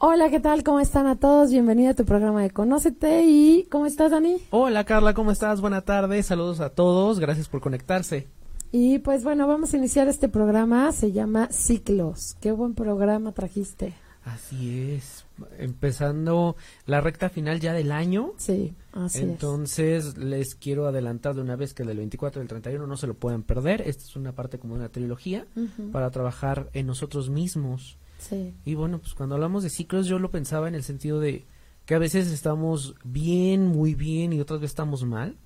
[0.00, 0.62] Hola, ¿qué tal?
[0.62, 1.50] ¿Cómo están a todos?
[1.50, 4.36] Bienvenido a tu programa de Conócete y ¿cómo estás, Dani?
[4.50, 5.60] Hola, Carla, ¿cómo estás?
[5.60, 8.28] Buenas tardes, saludos a todos, gracias por conectarse.
[8.70, 12.36] Y pues bueno, vamos a iniciar este programa, se llama Ciclos.
[12.40, 13.92] Qué buen programa trajiste.
[14.24, 15.24] Así es,
[15.58, 16.54] empezando
[16.86, 18.34] la recta final ya del año.
[18.36, 22.96] Sí, así Entonces les quiero adelantar de una vez que del 24 al 31 no
[22.96, 23.82] se lo pueden perder.
[23.82, 25.44] Esta es una parte como de una trilogía
[25.90, 27.98] para trabajar en nosotros mismos
[28.64, 31.46] y bueno, pues cuando hablamos de ciclos yo lo pensaba en el sentido de
[31.86, 35.38] que a veces estamos bien, muy bien y otras veces estamos mal.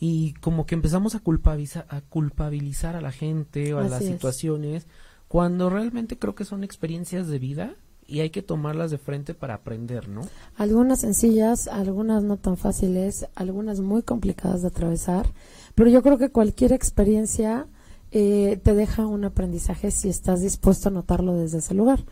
[0.00, 4.86] Y como que empezamos a culpabilizar a, culpabilizar a la gente o a las situaciones,
[5.26, 7.74] cuando realmente creo que son experiencias de vida
[8.06, 10.22] y hay que tomarlas de frente para aprender, ¿no?
[10.56, 15.26] Algunas sencillas, algunas no tan fáciles, algunas muy complicadas de atravesar,
[15.74, 17.66] pero yo creo que cualquier experiencia
[18.10, 22.04] eh, te deja un aprendizaje si estás dispuesto a notarlo desde ese lugar.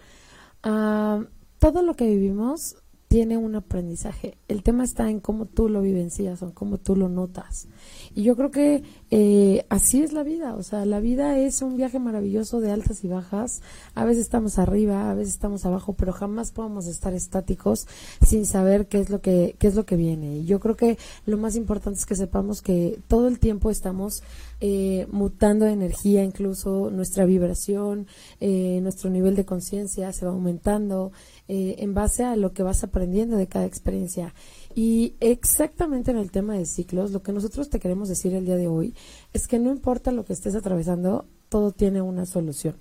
[0.63, 1.25] Ah,
[1.59, 2.77] todo lo que vivimos
[3.09, 4.37] tiene un aprendizaje.
[4.49, 7.69] El tema está en cómo tú lo vivencias o cómo tú lo notas.
[8.15, 10.55] Y yo creo que eh, así es la vida.
[10.55, 13.63] O sea, la vida es un viaje maravilloso de altas y bajas.
[13.95, 17.87] A veces estamos arriba, a veces estamos abajo, pero jamás podemos estar estáticos
[18.25, 20.39] sin saber qué es lo que qué es lo que viene.
[20.39, 24.23] Y yo creo que lo más importante es que sepamos que todo el tiempo estamos
[24.61, 28.07] eh, mutando de energía, incluso nuestra vibración,
[28.41, 31.13] eh, nuestro nivel de conciencia se va aumentando.
[31.49, 34.35] Eh, en base a lo que vas aprendiendo de cada experiencia.
[34.75, 38.57] Y exactamente en el tema de ciclos, lo que nosotros te queremos decir el día
[38.57, 38.95] de hoy
[39.33, 42.75] es que no importa lo que estés atravesando, todo tiene una solución.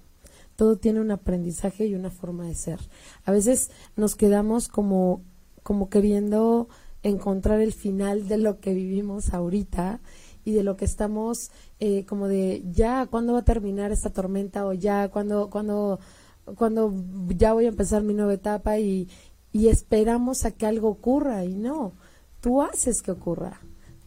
[0.55, 2.79] Todo tiene un aprendizaje y una forma de ser.
[3.23, 5.21] A veces nos quedamos como,
[5.61, 6.67] como queriendo
[7.03, 9.99] encontrar el final de lo que vivimos ahorita
[10.43, 14.65] y de lo que estamos eh, como de ya cuándo va a terminar esta tormenta
[14.65, 15.99] o ya cuándo cuando
[16.55, 16.93] cuando
[17.35, 19.09] ya voy a empezar mi nueva etapa y,
[19.51, 21.93] y esperamos a que algo ocurra y no,
[22.41, 23.61] tú haces que ocurra.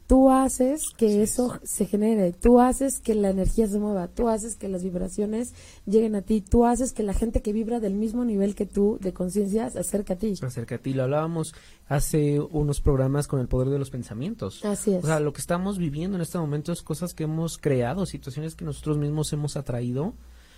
[0.08, 4.56] Tú haces que eso se genere, tú haces que la energía se mueva, tú haces
[4.56, 5.52] que las vibraciones
[5.84, 8.96] lleguen a ti, tú haces que la gente que vibra del mismo nivel que tú
[9.02, 10.34] de conciencia se acerque a ti.
[10.34, 11.54] Se acerque a ti, lo hablábamos
[11.88, 14.64] hace unos programas con el poder de los pensamientos.
[14.64, 15.04] Así es.
[15.04, 18.54] O sea, lo que estamos viviendo en este momento es cosas que hemos creado, situaciones
[18.54, 20.14] que nosotros mismos hemos atraído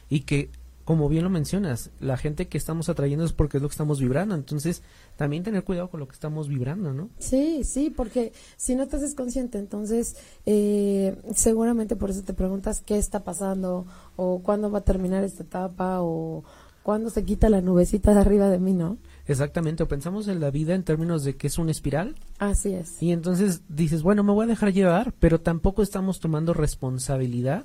[0.08, 0.50] y que
[0.90, 4.00] como bien lo mencionas, la gente que estamos atrayendo es porque es lo que estamos
[4.00, 4.34] vibrando.
[4.34, 4.82] Entonces,
[5.14, 7.10] también tener cuidado con lo que estamos vibrando, ¿no?
[7.20, 12.82] Sí, sí, porque si no te haces consciente, entonces eh, seguramente por eso te preguntas
[12.84, 13.86] qué está pasando
[14.16, 16.42] o cuándo va a terminar esta etapa o
[16.82, 18.98] cuándo se quita la nubecita de arriba de mí, ¿no?
[19.28, 22.16] Exactamente, o pensamos en la vida en términos de que es una espiral.
[22.40, 23.00] Así es.
[23.00, 27.64] Y entonces dices, bueno, me voy a dejar llevar, pero tampoco estamos tomando responsabilidad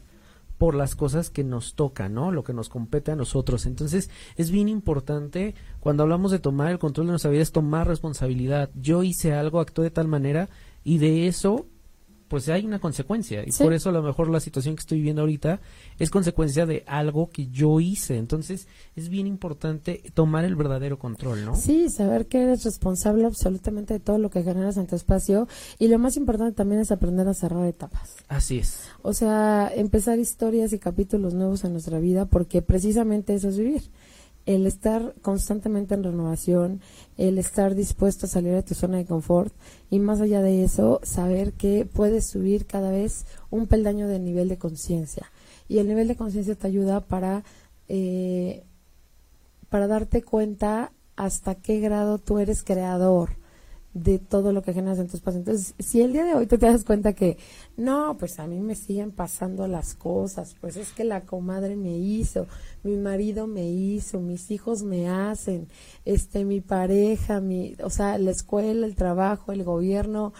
[0.57, 2.31] por las cosas que nos tocan, ¿no?
[2.31, 3.65] Lo que nos compete a nosotros.
[3.65, 7.87] Entonces, es bien importante cuando hablamos de tomar el control de nuestra vida es tomar
[7.87, 8.69] responsabilidad.
[8.75, 10.49] Yo hice algo, actué de tal manera
[10.83, 11.65] y de eso
[12.27, 15.21] pues hay una consecuencia y por eso a lo mejor la situación que estoy viviendo
[15.21, 15.59] ahorita
[15.99, 18.17] es consecuencia de algo que yo hice.
[18.17, 21.55] Entonces es bien importante tomar el verdadero control, ¿no?
[21.55, 25.47] Sí, saber que eres responsable absolutamente de todo lo que generas en tu espacio
[25.77, 28.15] y lo más importante también es aprender a cerrar etapas.
[28.27, 28.81] Así es.
[29.01, 33.83] O sea, empezar historias y capítulos nuevos en nuestra vida porque precisamente eso es vivir
[34.45, 36.81] el estar constantemente en renovación,
[37.17, 39.53] el estar dispuesto a salir de tu zona de confort
[39.89, 44.49] y más allá de eso, saber que puedes subir cada vez un peldaño de nivel
[44.49, 45.31] de conciencia.
[45.67, 47.43] Y el nivel de conciencia te ayuda para,
[47.87, 48.63] eh,
[49.69, 53.44] para darte cuenta hasta qué grado tú eres creador
[53.95, 55.39] de todo lo que generas en tu espacio.
[55.39, 57.37] Entonces, si el día de hoy tú te das cuenta que,
[57.77, 61.97] no, pues a mí me siguen pasando las cosas, pues es que la comadre me
[61.97, 62.45] hizo,
[62.83, 65.69] mi marido me hizo, mis hijos me hacen,
[66.03, 70.33] este, mi pareja, mi, o sea, la escuela, el trabajo, el gobierno,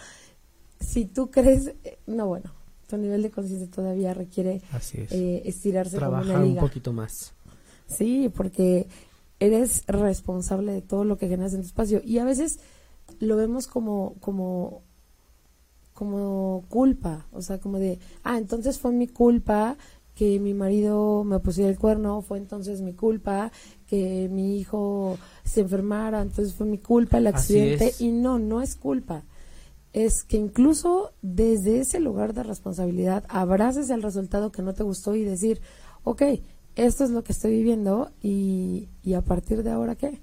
[0.78, 2.52] si tú crees, eh, no, bueno,
[2.86, 4.60] tu nivel de conciencia todavía requiere
[4.92, 6.62] eh, estirarse Trabajar como una liga.
[6.62, 7.32] un poquito más.
[7.86, 8.86] Sí, porque
[9.40, 12.60] eres responsable de todo lo que generas en tu espacio y a veces
[13.20, 14.82] lo vemos como, como,
[15.94, 19.76] como culpa, o sea, como de, ah, entonces fue mi culpa
[20.16, 23.52] que mi marido me pusiera el cuerno, fue entonces mi culpa
[23.86, 28.76] que mi hijo se enfermara, entonces fue mi culpa el accidente y no, no es
[28.76, 29.24] culpa.
[29.92, 35.14] Es que incluso desde ese lugar de responsabilidad abraces el resultado que no te gustó
[35.14, 35.60] y decir,
[36.02, 36.22] ok,
[36.76, 40.20] esto es lo que estoy viviendo y, y a partir de ahora qué.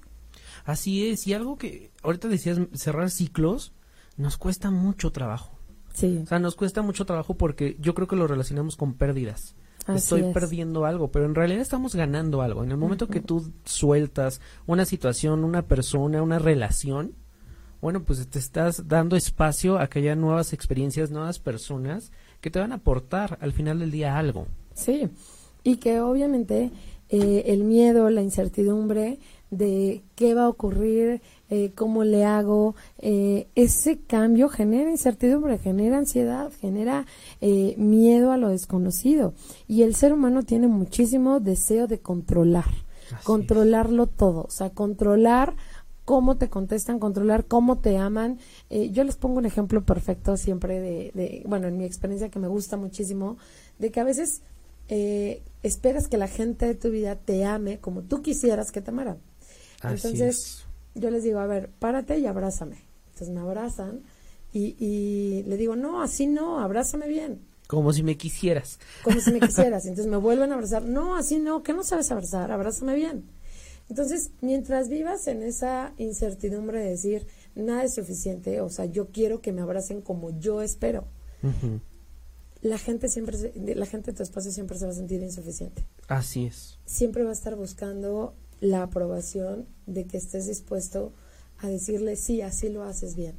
[0.64, 3.72] Así es, y algo que ahorita decías, cerrar ciclos,
[4.16, 5.58] nos cuesta mucho trabajo.
[5.92, 6.20] Sí.
[6.22, 9.54] O sea, nos cuesta mucho trabajo porque yo creo que lo relacionamos con pérdidas.
[9.88, 12.64] estoy perdiendo algo, pero en realidad estamos ganando algo.
[12.64, 17.14] En el momento que tú sueltas una situación, una persona, una relación,
[17.80, 22.58] bueno, pues te estás dando espacio a que haya nuevas experiencias, nuevas personas que te
[22.58, 24.46] van a aportar al final del día algo.
[24.72, 25.10] Sí,
[25.62, 26.72] y que obviamente
[27.10, 29.18] eh, el miedo, la incertidumbre
[29.50, 31.20] de qué va a ocurrir,
[31.50, 37.06] eh, cómo le hago, eh, ese cambio genera incertidumbre, genera ansiedad, genera
[37.40, 39.34] eh, miedo a lo desconocido.
[39.68, 42.70] Y el ser humano tiene muchísimo deseo de controlar,
[43.24, 45.54] controlarlo todo, o sea, controlar
[46.04, 48.38] cómo te contestan, controlar cómo te aman.
[48.68, 52.48] yo les pongo un ejemplo perfecto siempre de, de, bueno, en mi experiencia que me
[52.48, 53.38] gusta muchísimo,
[53.78, 54.42] de que a veces
[55.62, 59.18] esperas que la gente de tu vida te ame como tú quisieras que te amaran.
[59.82, 62.78] Entonces, yo les digo, a ver, párate y abrázame.
[63.12, 64.00] Entonces me abrazan
[64.52, 67.40] y, y le digo, no, así no, abrázame bien.
[67.66, 68.78] Como si me quisieras.
[69.02, 69.86] Como si me quisieras.
[69.86, 70.84] Entonces me vuelven a abrazar.
[70.84, 73.24] No, así no, que no sabes abrazar, abrázame bien.
[73.88, 79.40] Entonces, mientras vivas en esa incertidumbre de decir, nada es suficiente, o sea, yo quiero
[79.40, 81.04] que me abracen como yo espero,
[82.62, 83.36] la gente siempre,
[83.74, 85.84] la gente de tu espacio siempre se va a sentir insuficiente.
[86.08, 86.78] Así es.
[86.86, 91.12] Siempre va a estar buscando la aprobación de que estés dispuesto
[91.58, 93.36] a decirle sí, así lo haces bien.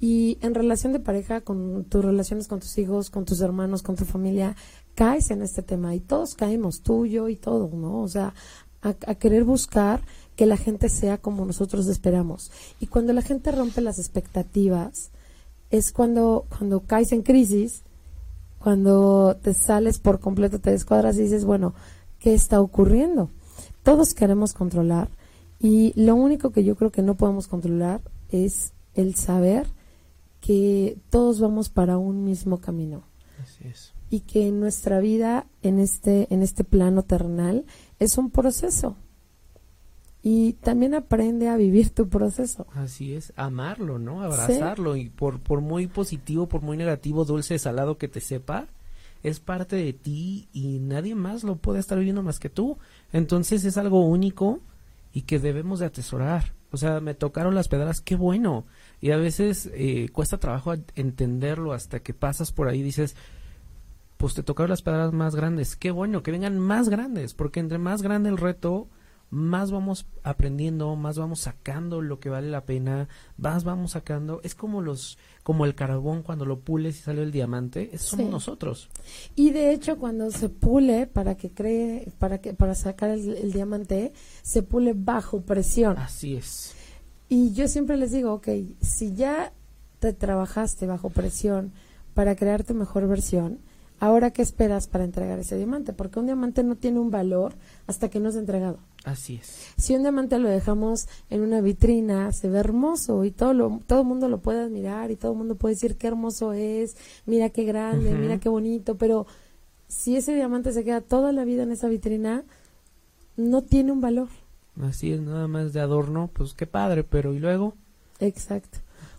[0.00, 3.96] Y en relación de pareja, con tus relaciones con tus hijos, con tus hermanos, con
[3.96, 4.54] tu familia,
[4.94, 8.00] caes en este tema y todos caemos, tú, yo y todo, ¿no?
[8.02, 8.34] O sea,
[8.82, 10.02] a, querer buscar
[10.36, 12.52] que la gente sea como nosotros esperamos.
[12.78, 15.10] Y cuando la gente rompe las expectativas,
[15.70, 17.82] es cuando, cuando caes en crisis,
[18.60, 21.74] cuando te sales por completo, te descuadras y dices, bueno,
[22.20, 23.30] ¿qué está ocurriendo?
[23.88, 25.08] Todos queremos controlar
[25.58, 29.66] y lo único que yo creo que no podemos controlar es el saber
[30.42, 33.04] que todos vamos para un mismo camino.
[33.42, 33.94] Así es.
[34.10, 37.64] Y que nuestra vida en este, en este plano terrenal
[37.98, 38.94] es un proceso.
[40.22, 42.66] Y también aprende a vivir tu proceso.
[42.74, 44.20] Así es, amarlo, ¿no?
[44.22, 44.96] Abrazarlo.
[44.96, 48.68] Y por, por muy positivo, por muy negativo, dulce, salado que te sepa,
[49.22, 52.78] es parte de ti y nadie más lo puede estar viviendo más que tú.
[53.12, 54.60] Entonces es algo único
[55.12, 56.54] y que debemos de atesorar.
[56.70, 58.66] O sea, me tocaron las pedradas, qué bueno.
[59.00, 63.16] Y a veces eh, cuesta trabajo entenderlo hasta que pasas por ahí y dices,
[64.18, 65.76] pues te tocaron las pedradas más grandes.
[65.76, 68.88] Qué bueno, que vengan más grandes, porque entre más grande el reto,
[69.30, 74.54] más vamos aprendiendo, más vamos sacando lo que vale la pena, más vamos sacando, es
[74.54, 78.88] como los como el carbón cuando lo pules y sale el diamante, eso somos nosotros.
[79.34, 84.12] Y de hecho cuando se pule para que cree para que para sacar el, diamante,
[84.42, 85.96] se pule bajo presión.
[85.98, 86.74] Así es.
[87.28, 88.48] Y yo siempre les digo, ok,
[88.80, 89.52] si ya
[89.98, 91.72] te trabajaste bajo presión
[92.14, 93.58] para crear tu mejor versión,
[94.00, 97.54] ahora qué esperas para entregar ese diamante, porque un diamante no tiene un valor
[97.86, 98.78] hasta que no es entregado.
[99.04, 99.72] Así es.
[99.76, 104.00] Si un diamante lo dejamos en una vitrina, se ve hermoso y todo lo, todo
[104.02, 106.96] el mundo lo puede admirar y todo el mundo puede decir qué hermoso es,
[107.26, 109.26] mira qué grande, mira qué bonito, pero
[109.88, 112.44] si ese diamante se queda toda la vida en esa vitrina,
[113.36, 114.28] no tiene un valor.
[114.82, 117.74] Así es, nada más de adorno, pues qué padre, pero ¿y luego?
[118.20, 118.78] Exacto.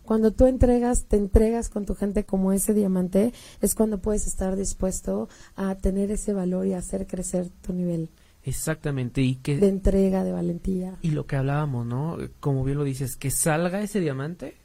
[0.10, 4.56] Cuando tú entregas, te entregas con tu gente como ese diamante, es cuando puedes estar
[4.56, 8.10] dispuesto a tener ese valor y hacer crecer tu nivel.
[8.44, 9.58] Exactamente, y que...
[9.58, 10.98] De entrega, de valentía.
[11.04, 12.18] Y lo que hablábamos, ¿no?
[12.40, 14.58] Como bien lo dices, que salga ese diamante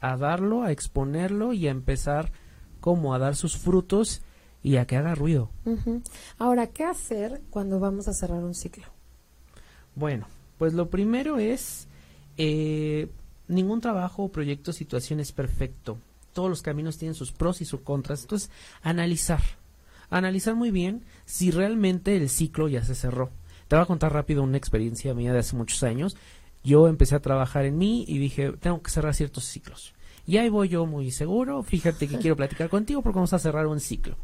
[0.00, 2.32] a darlo, a exponerlo y a empezar
[2.80, 4.22] como a dar sus frutos
[4.60, 5.50] y a que haga ruido.
[6.36, 8.86] Ahora, ¿qué hacer cuando vamos a cerrar un ciclo?
[9.94, 10.26] Bueno,
[10.58, 11.86] pues lo primero es,
[12.38, 13.08] eh,
[13.50, 15.98] ningún trabajo, proyecto, situación es perfecto.
[16.32, 18.22] Todos los caminos tienen sus pros y sus contras.
[18.22, 18.50] Entonces,
[18.82, 19.40] analizar
[20.10, 23.30] analizar muy bien si realmente el ciclo ya se cerró.
[23.68, 26.16] Te voy a contar rápido una experiencia mía de hace muchos años.
[26.64, 29.94] Yo empecé a trabajar en mí y dije, tengo que cerrar ciertos ciclos.
[30.26, 33.66] Y ahí voy yo muy seguro, fíjate que quiero platicar contigo porque vamos a cerrar
[33.66, 34.16] un ciclo.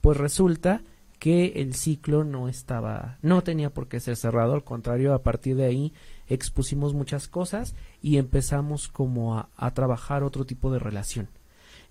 [0.00, 0.80] Pues resulta
[1.18, 5.54] que el ciclo no estaba, no tenía por qué ser cerrado, al contrario, a partir
[5.54, 5.92] de ahí
[6.32, 11.28] expusimos muchas cosas y empezamos como a, trabajar otro tipo de relación.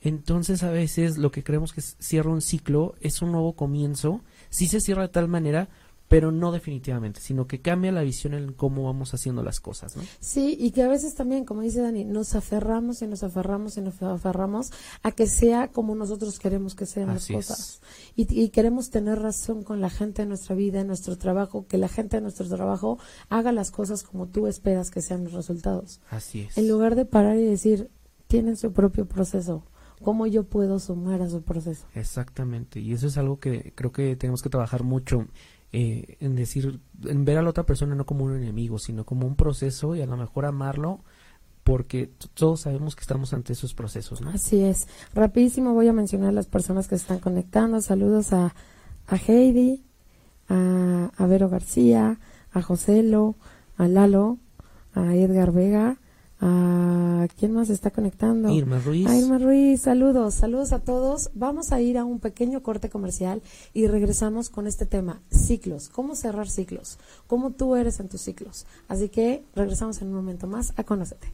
[0.01, 4.67] Entonces a veces lo que creemos que cierra un ciclo es un nuevo comienzo, sí
[4.67, 5.69] se cierra de tal manera,
[6.11, 10.03] pero no definitivamente, sino que cambia la visión en cómo vamos haciendo las cosas, ¿no?
[10.19, 13.81] Sí, y que a veces también, como dice Dani, nos aferramos y nos aferramos y
[13.81, 17.79] nos aferramos a que sea como nosotros queremos que sean las cosas.
[18.13, 21.77] Y, y, queremos tener razón con la gente de nuestra vida, en nuestro trabajo, que
[21.77, 22.99] la gente de nuestro trabajo
[23.29, 26.01] haga las cosas como tú esperas que sean los resultados.
[26.09, 26.57] Así es.
[26.57, 27.89] En lugar de parar y decir,
[28.27, 29.63] tienen su propio proceso
[30.03, 31.85] cómo yo puedo sumar a su proceso.
[31.95, 35.27] Exactamente, y eso es algo que creo que tenemos que trabajar mucho
[35.73, 39.25] eh, en decir, en ver a la otra persona no como un enemigo, sino como
[39.25, 40.99] un proceso y a lo mejor amarlo
[41.63, 44.31] porque todos sabemos que estamos ante esos procesos, ¿no?
[44.31, 44.87] Así es.
[45.13, 47.79] Rapidísimo voy a mencionar a las personas que se están conectando.
[47.81, 48.55] Saludos a,
[49.07, 49.83] a Heidi,
[50.49, 52.19] a, a Vero García,
[52.51, 53.35] a Joselo,
[53.77, 54.39] a Lalo,
[54.93, 56.00] a Edgar Vega,
[56.41, 58.49] a quién más está conectando.
[58.49, 59.07] Irma Ruiz.
[59.07, 61.29] A Irma Ruiz, saludos, saludos a todos.
[61.35, 63.43] Vamos a ir a un pequeño corte comercial
[63.73, 68.65] y regresamos con este tema, ciclos, cómo cerrar ciclos, cómo tú eres en tus ciclos.
[68.87, 71.31] Así que regresamos en un momento más a Conócete.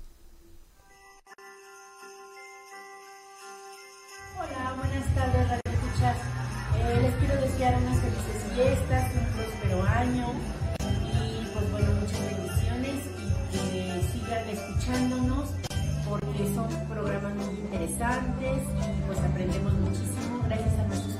[4.37, 6.17] Hola, buenas tardes, Radio Escuchas.
[6.79, 10.56] Eh, les quiero desear unas felices fiestas, un próspero año
[14.49, 15.49] escuchándonos
[16.09, 18.63] porque son programas muy interesantes
[19.05, 20.41] pues aprendemos muchísimo.
[20.45, 21.16] Gracias a nuestros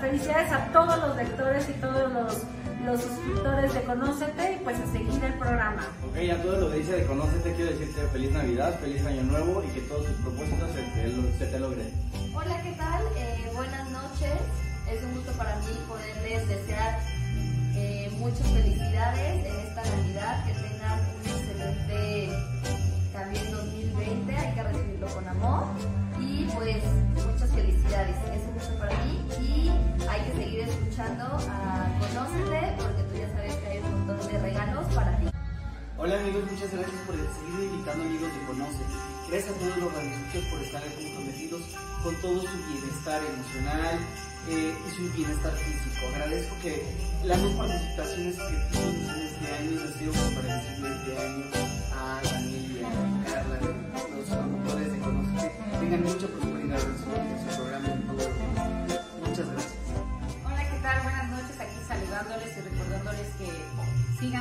[0.00, 2.42] felicidades a todos los lectores y todos los,
[2.84, 5.86] los suscriptores de Conócete y pues a seguir el programa.
[6.08, 9.68] Ok, a toda la audiencia de Conócete quiero decirte feliz Navidad, feliz Año Nuevo y
[9.68, 11.90] que todos tus propósitos se te, lo- se te logren.
[12.34, 13.02] Hola, ¿qué tal?
[13.16, 14.32] Eh, buenas noches.
[14.90, 16.98] Es un gusto para mí poderles desear
[17.76, 20.54] eh, muchas felicidades en esta Navidad, que
[31.46, 35.26] a Conócete porque tú ya sabes que hay un montón de regalos para ti.
[35.98, 38.84] Hola amigos, muchas gracias por seguir invitando amigos de Conoce.
[39.28, 41.62] Gracias a todos los radioescuchas por estar comprometidos
[42.02, 43.98] con todo su bienestar emocional
[44.48, 46.06] eh, y su bienestar físico.
[46.14, 46.82] Agradezco que
[47.24, 49.57] las dos participaciones que tuvimos en este año,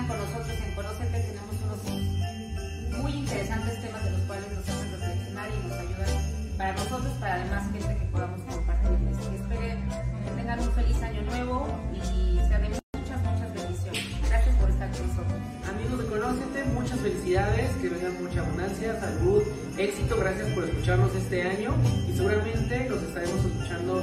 [0.08, 1.20] con nosotros en Conocete.
[1.20, 6.74] Tenemos unos muy interesantes temas de los cuales nos hacen reflexionar y nos ayudan para
[6.74, 9.18] nosotros, para además gente que podamos compartirles.
[9.18, 9.80] Que esperen
[10.24, 14.04] que tengan un feliz año nuevo y sea de muchas, muchas bendiciones.
[14.30, 15.40] Gracias por estar con nosotros.
[15.68, 19.44] Amigos de Conócete, muchas felicidades, que vengan mucha abundancia, salud,
[19.78, 21.76] éxito, gracias por escucharnos este año
[22.08, 23.97] y seguramente los estaremos escuchando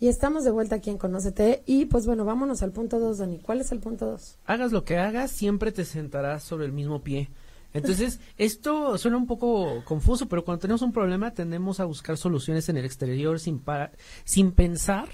[0.00, 1.62] Y estamos de vuelta aquí en Conócete.
[1.66, 3.38] Y pues bueno, vámonos al punto 2, Dani.
[3.40, 4.38] ¿Cuál es el punto 2?
[4.46, 7.30] Hagas lo que hagas, siempre te sentarás sobre el mismo pie.
[7.72, 12.68] Entonces, esto suena un poco confuso, pero cuando tenemos un problema tendemos a buscar soluciones
[12.68, 13.92] en el exterior sin, para-
[14.24, 15.08] sin pensar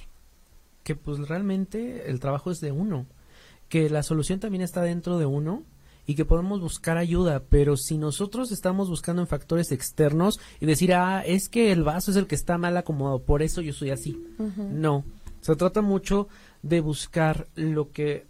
[0.82, 3.06] que pues realmente el trabajo es de uno,
[3.70, 5.62] que la solución también está dentro de uno
[6.06, 10.92] y que podemos buscar ayuda, pero si nosotros estamos buscando en factores externos y decir,
[10.92, 13.90] ah, es que el vaso es el que está mal acomodado, por eso yo soy
[13.90, 14.22] así.
[14.56, 15.04] No,
[15.40, 16.28] se trata mucho
[16.62, 18.26] de buscar lo que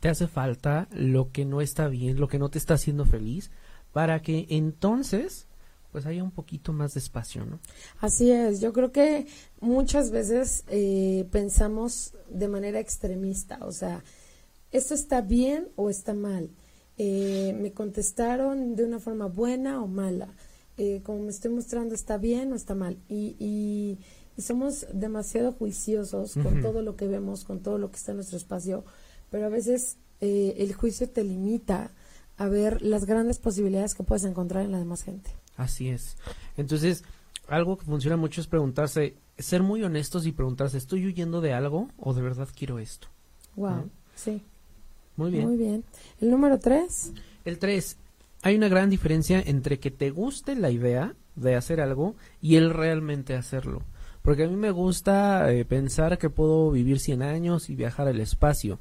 [0.00, 3.50] te hace falta, lo que no está bien, lo que no te está haciendo feliz,
[3.92, 5.46] para que entonces
[5.92, 7.58] pues haya un poquito más de espacio, ¿no?
[8.00, 9.26] Así es, yo creo que
[9.60, 14.04] muchas veces eh, pensamos de manera extremista, o sea,
[14.72, 16.50] ¿esto está bien o está mal?
[16.98, 20.28] Eh, ¿Me contestaron de una forma buena o mala?
[20.78, 22.98] Eh, como me estoy mostrando, ¿está bien o está mal?
[23.08, 23.98] Y, y,
[24.36, 28.18] y somos demasiado juiciosos con todo lo que vemos, con todo lo que está en
[28.18, 28.84] nuestro espacio,
[29.30, 31.90] pero a veces eh, el juicio te limita
[32.36, 35.30] a ver las grandes posibilidades que puedes encontrar en la demás gente.
[35.56, 36.16] Así es.
[36.58, 37.04] Entonces,
[37.48, 41.88] algo que funciona mucho es preguntarse, ser muy honestos y preguntarse, ¿estoy huyendo de algo
[41.98, 43.08] o de verdad quiero esto?
[43.54, 44.42] Wow, sí.
[45.16, 45.46] Muy bien.
[45.46, 45.84] Muy bien.
[46.20, 47.12] ¿El número tres?
[47.44, 47.96] El tres,
[48.42, 52.72] hay una gran diferencia entre que te guste la idea de hacer algo y el
[52.72, 53.82] realmente hacerlo.
[54.22, 58.20] Porque a mí me gusta eh, pensar que puedo vivir 100 años y viajar al
[58.20, 58.80] espacio,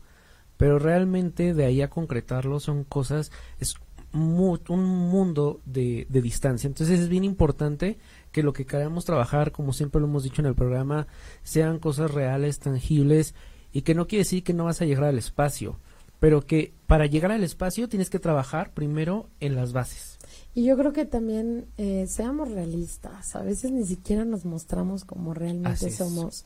[0.58, 3.76] pero realmente de ahí a concretarlo son cosas, es
[4.14, 6.68] un mundo de, de distancia.
[6.68, 7.98] Entonces es bien importante
[8.32, 11.08] que lo que queramos trabajar, como siempre lo hemos dicho en el programa,
[11.44, 13.36] sean cosas reales, tangibles,
[13.72, 15.78] y que no quiere decir que no vas a llegar al espacio,
[16.20, 20.18] pero que para llegar al espacio tienes que trabajar primero en las bases.
[20.54, 23.36] Y yo creo que también eh, seamos realistas.
[23.36, 26.46] A veces ni siquiera nos mostramos como realmente somos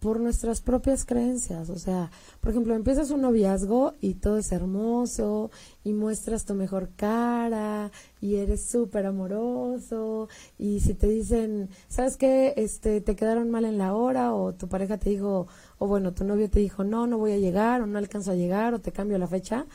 [0.00, 1.68] por nuestras propias creencias.
[1.68, 2.10] O sea,
[2.40, 5.50] por ejemplo, empiezas un noviazgo y todo es hermoso
[5.84, 12.54] y muestras tu mejor cara y eres súper amoroso y si te dicen, ¿sabes qué?
[12.56, 15.46] Este, te quedaron mal en la hora o tu pareja te dijo,
[15.80, 18.34] o bueno, tu novio te dijo, no, no voy a llegar o no alcanzo a
[18.34, 19.66] llegar o te cambio la fecha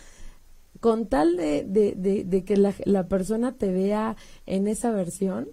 [0.80, 5.48] con tal de, de, que la, la, persona te vea en esa versión,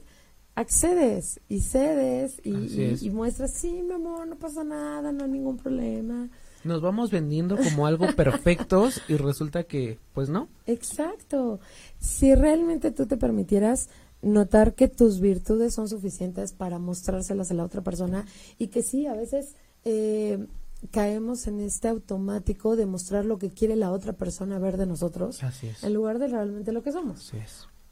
[0.54, 6.28] accedes y cedes y, muestras, sí, mi amor, no pasa nada, no hay ningún problema.
[6.64, 10.48] Nos vamos vendiendo como algo perfectos y resulta que, pues no.
[10.66, 11.60] Exacto.
[11.98, 13.88] Si realmente tú te permitieras
[14.20, 18.26] notar que tus virtudes son suficientes para mostrárselas a la otra persona
[18.58, 20.46] y que sí, a veces eh,
[20.90, 25.40] caemos en este automático de mostrar lo que quiere la otra persona ver de nosotros
[25.82, 27.32] en lugar de realmente lo que somos.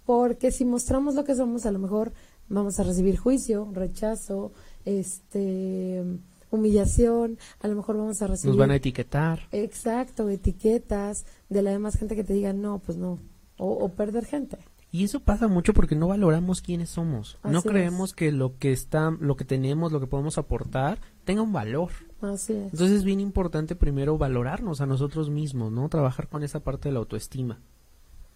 [0.04, 2.12] Porque si mostramos lo que somos, a lo mejor
[2.48, 4.52] vamos a recibir juicio, rechazo,
[4.84, 6.02] este
[6.50, 8.50] humillación, a lo mejor vamos a recibir...
[8.50, 9.46] Nos van a etiquetar.
[9.52, 13.20] Exacto, etiquetas de la demás gente que te diga no, pues no,
[13.56, 14.58] o, perder gente.
[14.92, 17.38] Y eso pasa mucho porque no valoramos quiénes somos.
[17.44, 21.52] no creemos que lo que está, lo que tenemos, lo que podemos aportar, tenga un
[21.52, 21.90] valor.
[22.20, 22.72] Así es.
[22.72, 25.88] Entonces es bien importante primero valorarnos a nosotros mismos, ¿no?
[25.88, 27.60] Trabajar con esa parte de la autoestima.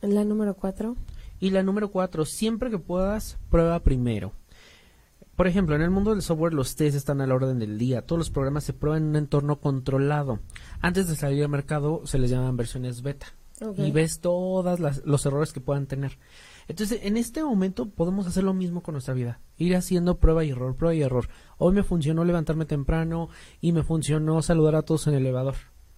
[0.00, 0.96] La número cuatro.
[1.40, 4.32] Y la número cuatro, siempre que puedas, prueba primero.
[5.36, 8.02] Por ejemplo, en el mundo del software los tests están a la orden del día.
[8.02, 10.38] Todos los programas se prueban en un entorno controlado.
[10.80, 13.26] Antes de salir al mercado se les llaman versiones beta.
[13.76, 16.18] Y ves todos los errores que puedan tener.
[16.66, 19.40] Entonces, en este momento podemos hacer lo mismo con nuestra vida.
[19.58, 21.28] Ir haciendo prueba y error, prueba y error.
[21.58, 23.28] Hoy me funcionó levantarme temprano
[23.60, 25.54] y me funcionó saludar a todos en el elevador.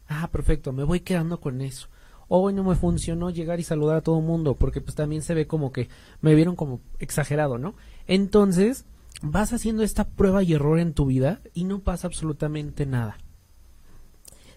[0.08, 1.88] Ah, perfecto, me voy quedando con eso.
[2.28, 5.34] Hoy no me funcionó llegar y saludar a todo el mundo porque pues también se
[5.34, 5.88] ve como que
[6.20, 7.74] me vieron como exagerado, ¿no?
[8.06, 8.84] Entonces,
[9.22, 13.18] vas haciendo esta prueba y error en tu vida y no pasa absolutamente nada.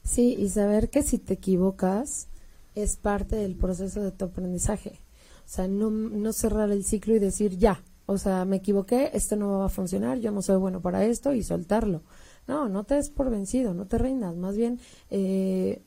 [0.04, 2.28] Sí, y saber que si te equivocas
[2.76, 5.00] es parte del proceso de tu aprendizaje.
[5.46, 9.36] O sea, no, no cerrar el ciclo y decir, ya, o sea, me equivoqué, esto
[9.36, 12.04] no va a funcionar, yo no soy bueno para esto y soltarlo.
[12.48, 14.80] No, no te des por vencido, no te rindas, más bien
[15.12, 15.84] eh,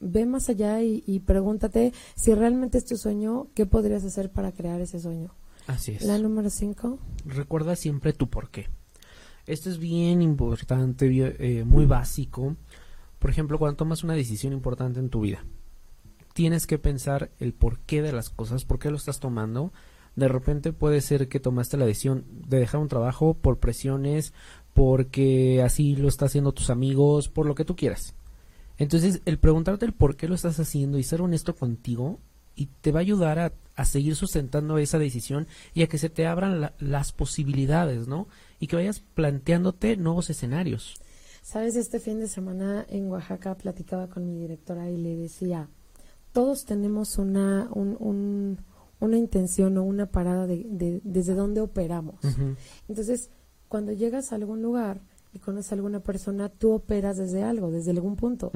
[0.00, 4.52] ve más allá y, y, pregúntate si realmente es tu sueño, ¿qué podrías hacer para
[4.52, 5.34] crear ese sueño?
[5.66, 6.02] Así es.
[6.02, 6.98] La número cinco.
[7.24, 8.68] Recuerda siempre tu por qué.
[9.46, 11.06] Esto es bien importante,
[11.38, 12.56] eh, muy básico.
[13.18, 15.44] Por ejemplo, cuando tomas una decisión importante en tu vida,
[16.36, 19.72] tienes que pensar el porqué de las cosas, por qué lo estás tomando.
[20.16, 24.34] De repente puede ser que tomaste la decisión de dejar un trabajo por presiones,
[24.74, 28.14] porque así lo están haciendo tus amigos, por lo que tú quieras.
[28.76, 32.20] Entonces, el preguntarte el por qué lo estás haciendo y ser honesto contigo
[32.54, 36.10] y te va a ayudar a, a seguir sustentando esa decisión y a que se
[36.10, 38.28] te abran las posibilidades, ¿no?
[38.60, 41.00] Y que vayas planteándote nuevos escenarios.
[41.40, 45.70] Sabes, este fin de semana en Oaxaca platicaba con mi directora y le decía,
[46.36, 52.20] todos tenemos una, una intención o una parada de, desde dónde operamos.
[52.88, 53.30] Entonces,
[53.68, 55.00] cuando llegas a algún lugar,
[55.36, 58.50] y conoces a alguna persona, tú operas desde algo, desde algún punto.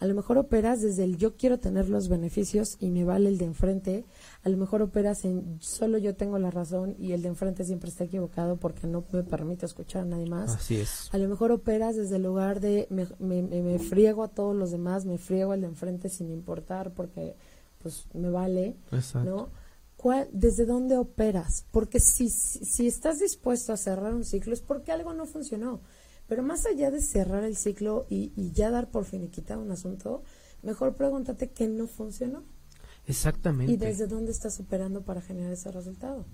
[0.00, 3.38] A lo mejor operas desde el yo quiero tener los beneficios y me vale el
[3.38, 4.04] de enfrente.
[4.42, 7.90] A lo mejor operas en solo yo tengo la razón y el de enfrente siempre
[7.90, 10.56] está equivocado porque no me permite escuchar a nadie más.
[10.56, 11.08] Así es.
[11.12, 14.70] A lo mejor operas desde el lugar de me, me, me friego a todos los
[14.70, 17.36] demás, me friego al de enfrente sin importar porque
[17.82, 18.76] pues me vale,
[19.24, 19.50] ¿no?
[20.32, 21.64] ¿Desde dónde operas?
[21.70, 25.80] Porque si, si estás dispuesto a cerrar un ciclo es porque algo no funcionó.
[26.32, 30.22] Pero más allá de cerrar el ciclo y, ya dar por finiquitado un asunto,
[30.62, 32.42] mejor pregúntate qué no funcionó.
[33.06, 33.70] Exactamente.
[33.70, 36.24] Y desde dónde estás operando para generar ese resultado.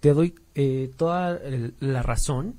[0.00, 1.40] Te doy eh, toda
[1.78, 2.56] la razón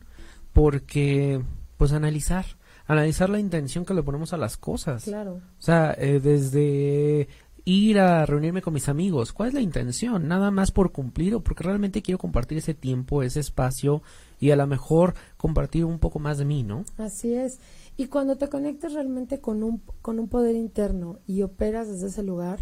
[0.53, 1.43] porque,
[1.75, 2.45] pues, analizar,
[2.87, 5.03] analizar la intención que le ponemos a las cosas.
[5.03, 5.41] Claro.
[5.59, 7.27] O sea, eh, desde
[7.65, 9.33] ir a reunirme con mis amigos?
[9.33, 10.27] ¿Cuál es la intención?
[10.27, 14.03] Nada más por cumplir o porque realmente quiero compartir ese tiempo, ese espacio
[14.39, 16.85] y a lo mejor compartir un poco más de mí, ¿no?
[16.97, 17.59] Así es.
[17.97, 22.23] Y cuando te conectas realmente con un, con un poder interno y operas desde ese
[22.23, 22.59] lugar,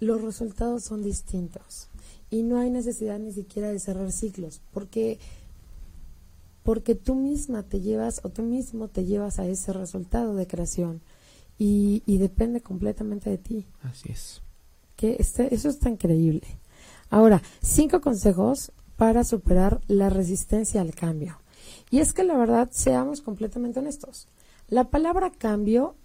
[0.00, 1.88] los resultados son distintos.
[2.30, 5.18] Y no hay necesidad ni siquiera de cerrar ciclos, porque
[6.64, 11.02] porque tú misma te llevas o tú mismo te llevas a ese resultado de creación
[11.58, 13.66] y, depende completamente de ti.
[13.82, 14.42] Así es.
[14.96, 16.42] Que este, eso está increíble.
[17.10, 21.40] Ahora, cinco consejos para superar la resistencia al cambio.
[21.90, 24.28] Y es que la verdad, seamos completamente honestos.
[24.68, 25.96] La palabra cambio,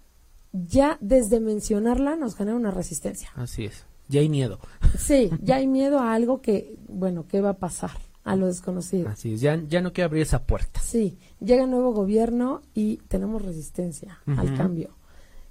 [0.52, 3.30] ya desde mencionarla nos genera una resistencia.
[3.34, 3.84] Así es.
[4.08, 4.58] Ya hay miedo.
[4.98, 7.92] Sí, ya hay miedo a algo que, bueno, ¿qué va a pasar?
[8.24, 9.08] a lo desconocido.
[9.08, 10.80] Así es, ya, ya no quiero abrir esa puerta.
[10.80, 14.90] Sí, llega un nuevo gobierno y tenemos resistencia al cambio.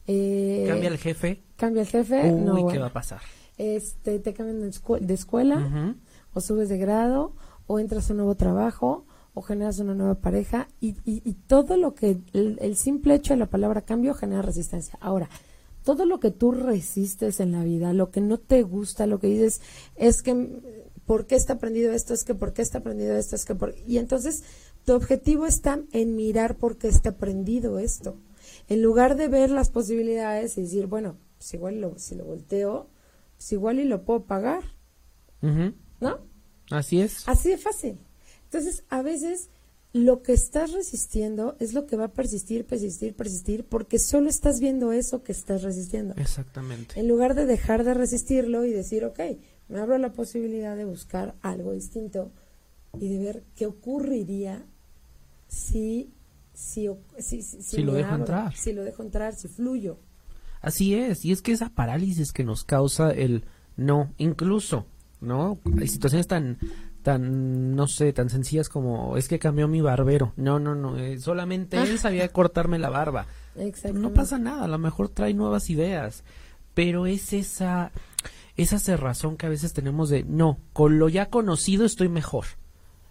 [0.07, 1.43] Eh, ¿Cambia el jefe?
[1.55, 2.31] ¿Cambia el jefe?
[2.31, 3.21] Uy, ¿qué va a pasar?
[3.57, 5.95] Este, te cambian de, escuela,
[6.33, 7.33] o subes de grado,
[7.67, 10.93] o entras a un nuevo trabajo, o generas una nueva pareja, y,
[11.47, 14.97] todo lo que, el, simple hecho de la palabra cambio genera resistencia.
[15.01, 15.29] Ahora,
[15.83, 19.27] todo lo que tú resistes en la vida, lo que no te gusta, lo que
[19.27, 19.61] dices,
[19.95, 20.61] es que
[21.05, 22.13] ¿por qué está aprendido esto?
[22.13, 23.35] Es que ¿por qué está aprendido esto?
[23.35, 23.73] Es que por...
[23.87, 24.43] Y entonces
[24.85, 28.17] tu objetivo está en mirar por qué está aprendido esto.
[28.67, 32.89] En lugar de ver las posibilidades y decir, bueno, pues igual lo, si lo volteo,
[33.37, 34.63] pues igual y lo puedo pagar.
[35.99, 36.19] ¿No?
[36.69, 37.27] Así es.
[37.27, 37.99] Así de fácil.
[38.45, 39.49] Entonces, a veces
[39.91, 44.59] lo que estás resistiendo es lo que va a persistir, persistir, persistir, porque solo estás
[44.59, 46.13] viendo eso que estás resistiendo.
[46.17, 46.99] Exactamente.
[46.99, 49.19] En lugar de dejar de resistirlo y decir, ok,
[49.67, 52.31] me abro la posibilidad de buscar algo distinto
[52.99, 54.65] y de ver qué ocurriría
[55.47, 56.13] si
[56.59, 58.53] si, si, si, lo dejo entrar.
[58.55, 59.97] Si lo dejo entrar, si fluyo.
[60.61, 63.45] Así es, y es que esa parálisis que nos causa el
[63.77, 64.85] no, incluso,
[65.21, 65.59] ¿no?
[65.79, 66.57] Hay situaciones tan
[67.03, 70.33] tan no sé, tan sencillas como es que cambió mi barbero.
[70.35, 73.27] No, no, no, eh, solamente él sabía cortarme la barba.
[73.93, 76.23] No pasa nada, a lo mejor trae nuevas ideas,
[76.73, 77.91] pero es esa
[78.55, 82.45] esa cerrazón que a veces tenemos de, no, con lo ya conocido estoy mejor.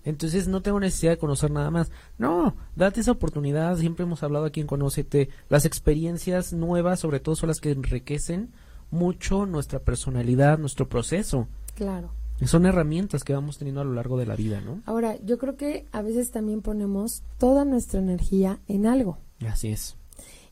[0.04, 1.90] Entonces no tengo necesidad de conocer nada más.
[2.18, 3.76] No, date esa oportunidad.
[3.76, 5.28] Siempre hemos hablado aquí en Conócete.
[5.48, 8.52] Las experiencias nuevas, sobre todo, son las que enriquecen
[8.90, 11.48] mucho nuestra personalidad, nuestro proceso.
[11.78, 12.10] Claro.
[12.44, 14.82] Son herramientas que vamos teniendo a lo largo de la vida, ¿no?
[14.84, 19.18] Ahora, yo creo que a veces también ponemos toda nuestra energía en algo.
[19.46, 19.96] Así es.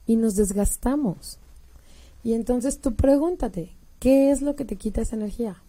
[0.06, 1.38] Y nos desgastamos.
[2.24, 5.62] Y entonces tú pregúntate, ¿Qué es lo que te quita esa energía?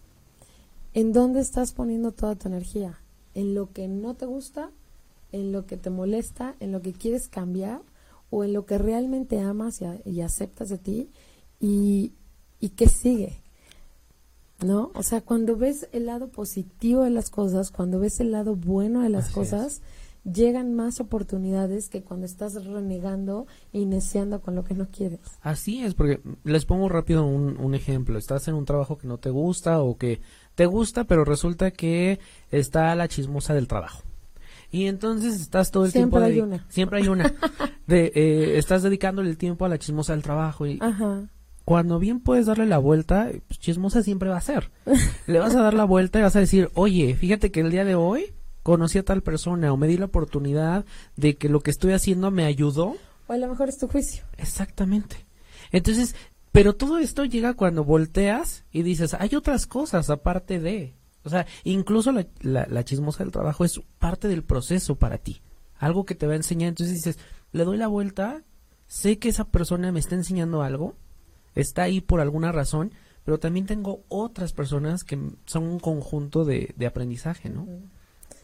[0.92, 3.00] ¿En dónde estás poniendo toda tu energía?
[3.34, 4.70] ¿En lo que no te gusta?
[5.32, 6.54] ¿En lo que te molesta?
[6.60, 7.80] ¿En lo que quieres cambiar?
[8.30, 11.10] ¿O en lo que realmente amas y, aceptas de ti?
[11.58, 12.12] ¿Y,
[12.60, 13.40] ¿Y qué sigue?
[14.60, 14.90] ¿No?
[14.94, 19.02] O sea, cuando ves el lado positivo de las cosas, cuando ves el lado bueno
[19.02, 19.82] de las cosas,
[20.24, 25.20] llegan más oportunidades que cuando estás renegando e iniciando con lo que no quieres.
[25.42, 28.18] Así es, porque les pongo rápido un, ejemplo.
[28.18, 30.20] Estás en un trabajo que no te gusta o que
[30.54, 32.18] te gusta, pero resulta que
[32.50, 34.02] está la chismosa del trabajo.
[34.70, 36.18] Y entonces estás todo el tiempo...
[36.18, 36.66] Siempre hay una.
[36.68, 37.34] Siempre hay una.
[37.86, 40.78] de, eh, estás dedicándole el tiempo a la chismosa del trabajo y...
[41.68, 44.70] Cuando bien puedes darle la vuelta, pues, chismosa siempre va a ser.
[45.26, 47.84] Le vas a dar la vuelta y vas a decir, oye, fíjate que el día
[47.84, 51.70] de hoy conocí a tal persona o me di la oportunidad de que lo que
[51.70, 52.96] estoy haciendo me ayudó.
[53.26, 54.24] O a lo mejor es tu juicio.
[54.38, 55.26] Exactamente.
[55.70, 56.16] Entonces,
[56.52, 60.94] pero todo esto llega cuando volteas y dices, hay otras cosas aparte de.
[61.22, 65.42] O sea, incluso la, la, chismosa del trabajo es parte del proceso para ti.
[65.76, 66.70] Algo que te va a enseñar.
[66.70, 67.18] Entonces dices,
[67.52, 68.42] le doy la vuelta,
[68.86, 70.96] sé que esa persona me está enseñando algo,
[71.54, 72.92] está ahí por alguna razón,
[73.24, 77.66] pero también tengo otras personas que son un conjunto de, de aprendizaje, ¿no?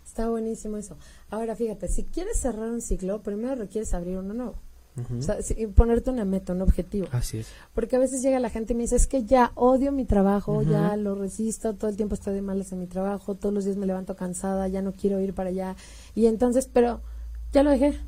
[0.05, 0.97] Está buenísimo eso.
[1.29, 4.55] Ahora, fíjate, si quieres cerrar un ciclo, primero requieres abrir uno nuevo.
[4.97, 5.39] o sea,
[5.75, 7.09] ponerte una meta, un objetivo.
[7.11, 7.49] Así es.
[7.75, 10.63] Porque a veces llega la gente y me dice, es que ya odio mi trabajo,
[10.63, 13.77] ya lo resisto, todo el tiempo estoy de malas en mi trabajo, todos los días
[13.77, 15.75] me levanto cansada, ya no quiero ir para allá.
[16.15, 17.01] Y entonces, pero
[17.53, 17.99] ya lo dejé.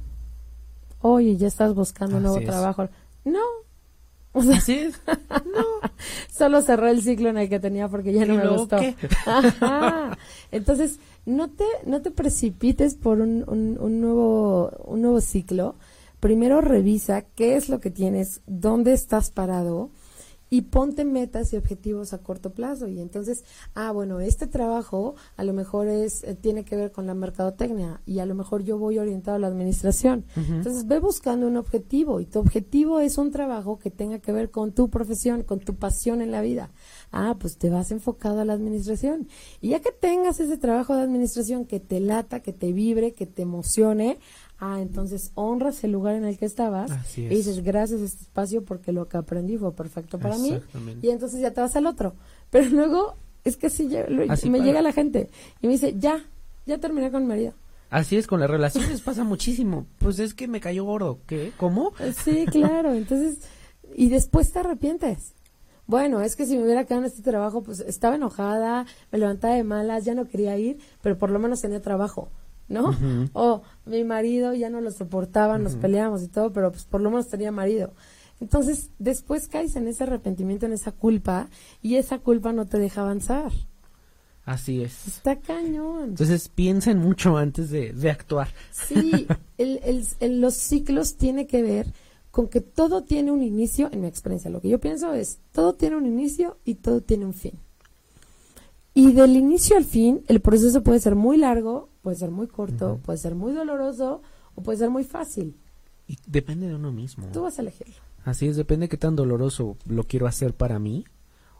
[1.00, 2.88] Oye, ya estás buscando un nuevo trabajo.
[3.24, 3.65] No.
[4.36, 5.00] O sea, Así es.
[5.30, 5.90] no.
[6.30, 8.76] Solo cerré el ciclo en el que tenía porque ya no me gustó.
[10.52, 15.76] Entonces, no te, no te precipites por un, un, nuevo, un nuevo ciclo.
[16.20, 19.88] Primero revisa qué es lo que tienes, dónde estás parado
[20.48, 22.88] y ponte metas y objetivos a corto plazo.
[22.88, 27.06] Y entonces ah bueno este trabajo a lo mejor es eh, tiene que ver con
[27.06, 30.24] la mercadotecnia y a lo mejor yo voy orientado a la administración.
[30.36, 34.50] Entonces ve buscando un objetivo y tu objetivo es un trabajo que tenga que ver
[34.50, 36.70] con tu profesión con tu pasión en la vida.
[37.10, 39.28] Ah pues te vas enfocado a la administración.
[39.60, 43.26] Y ya que tengas ese trabajo de administración que te lata que te vibre que
[43.26, 44.18] te emocione
[44.58, 48.64] Ah, entonces honras el lugar en el que estabas y dices gracias a este espacio
[48.64, 50.58] porque lo que aprendí fue perfecto para mí
[51.02, 52.14] y entonces ya te vas al otro.
[52.50, 53.86] Pero luego es que así,
[54.48, 55.28] me llega la gente
[55.60, 56.24] y me dice, ya,
[56.64, 57.52] ya terminé con mi marido.
[57.90, 59.86] Así es, con las relaciones pasa muchísimo.
[59.98, 61.20] Pues es que me cayó gordo.
[61.26, 61.52] ¿Qué?
[61.56, 61.92] ¿Cómo?
[62.00, 62.92] Eh, sí, claro.
[62.92, 63.38] Entonces,
[63.94, 65.34] y después te arrepientes.
[65.86, 69.54] Bueno, es que si me hubiera quedado en este trabajo, pues estaba enojada, me levantaba
[69.54, 72.28] de malas, ya no quería ir, pero por lo menos tenía trabajo.
[72.68, 72.96] ¿No?
[73.32, 77.10] O mi marido ya no lo soportaba, nos peleamos y todo, pero pues por lo
[77.10, 77.92] menos tenía marido.
[78.40, 81.48] Entonces, después caes en ese arrepentimiento, en esa culpa,
[81.80, 83.52] y esa culpa no te deja avanzar.
[84.44, 85.08] Así es.
[85.08, 86.10] Está cañón.
[86.10, 88.48] Entonces piensen mucho antes de, de actuar.
[88.70, 89.26] Sí,
[89.58, 89.80] el,
[90.20, 91.92] el, los ciclos tiene que ver
[92.30, 94.50] con que todo tiene un inicio, en mi experiencia.
[94.50, 97.54] Lo que yo pienso es, todo tiene un inicio y todo tiene un fin.
[98.94, 103.00] Y del inicio al fin, el proceso puede ser muy largo, puede ser muy corto,
[103.04, 104.22] puede ser muy doloroso
[104.54, 105.56] o puede ser muy fácil.
[106.06, 107.26] Y depende de uno mismo.
[107.32, 107.96] Tú vas a elegirlo.
[108.24, 111.04] Así es, depende de qué tan doloroso lo quiero hacer para mí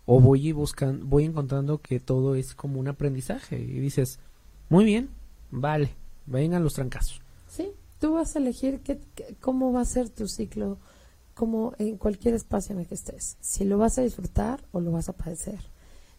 [0.04, 4.20] o voy buscando, voy encontrando que todo es como un aprendizaje y dices,
[4.68, 5.10] muy bien,
[5.50, 7.20] vale, vengan los trancazos.
[7.48, 9.00] Sí, tú vas a elegir qué,
[9.40, 10.78] cómo va a ser tu ciclo,
[11.34, 13.36] como en cualquier espacio en el que estés.
[13.40, 15.58] Si lo vas a disfrutar o lo vas a padecer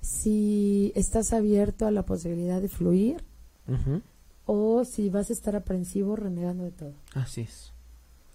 [0.01, 3.23] si estás abierto a la posibilidad de fluir
[4.47, 6.93] o si vas a estar aprensivo renegando de todo.
[7.13, 7.73] Así es.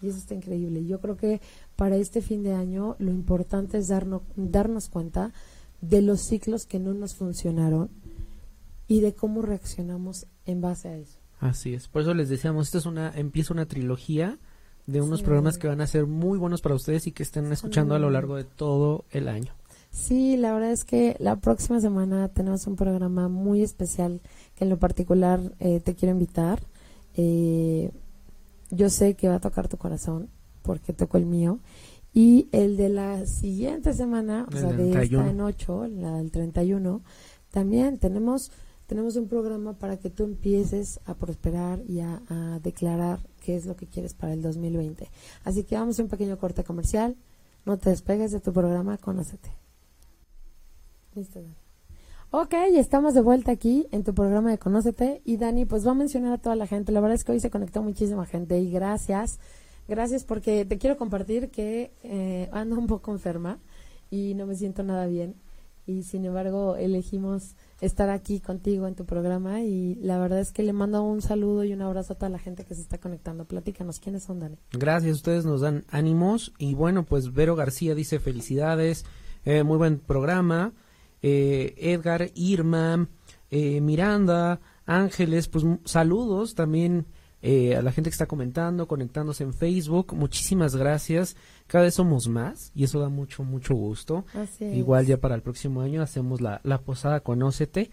[0.01, 0.85] Y eso está increíble.
[0.85, 1.40] Yo creo que
[1.75, 5.33] para este fin de año lo importante es darnos, darnos cuenta
[5.81, 7.90] de los ciclos que no nos funcionaron
[8.87, 11.18] y de cómo reaccionamos en base a eso.
[11.40, 11.88] Así es.
[11.88, 14.38] Por eso les decíamos, esto es una empieza una trilogía
[14.87, 17.94] de unos programas que van a ser muy buenos para ustedes y que estén escuchando
[17.94, 19.55] a lo largo de todo el año.
[19.93, 24.23] Sí, la verdad es que la próxima semana tenemos un programa muy especial
[24.57, 26.63] que en lo particular eh, te quiero invitar.
[27.15, 27.91] Eh,
[28.71, 30.31] yo sé que va a tocar tu corazón
[30.63, 31.59] porque tocó el mío.
[32.15, 37.03] Y el de la siguiente semana, o sea, de esta en 8, la del 31,
[37.51, 38.51] también tenemos,
[38.87, 43.67] tenemos un programa para que tú empieces a prosperar y a, a declarar qué es
[43.67, 45.11] lo que quieres para el 2020.
[45.45, 47.15] Así que vamos a un pequeño corte comercial.
[47.67, 49.62] No te despegues de tu programa, conócete.
[51.14, 51.40] Listo,
[52.31, 55.20] Ok, estamos de vuelta aquí en tu programa de Conócete.
[55.27, 56.90] Y Dani, pues va a mencionar a toda la gente.
[56.90, 59.38] La verdad es que hoy se conectó muchísima gente y gracias.
[59.87, 63.59] Gracias porque te quiero compartir que eh, ando un poco enferma
[64.11, 65.35] y no me siento nada bien.
[65.87, 69.61] Y sin embargo, elegimos estar aquí contigo en tu programa.
[69.61, 72.38] Y la verdad es que le mando un saludo y un abrazo a toda la
[72.38, 73.44] gente que se está conectando.
[73.44, 74.57] Platícanos, ¿quiénes son, Dani?
[74.72, 76.55] Gracias, ustedes nos dan ánimos.
[76.57, 79.05] Y bueno, pues Vero García dice felicidades.
[79.44, 80.72] Eh, muy buen programa.
[81.23, 83.09] Eh, Edgar, Irma,
[83.51, 87.07] eh, Miranda, Ángeles, pues saludos también
[87.41, 90.15] eh, a la gente que está comentando, conectándose en Facebook.
[90.15, 91.37] Muchísimas gracias.
[91.67, 94.25] Cada vez somos más y eso da mucho, mucho gusto.
[94.61, 97.91] Igual ya para el próximo año hacemos la, la posada Conócete.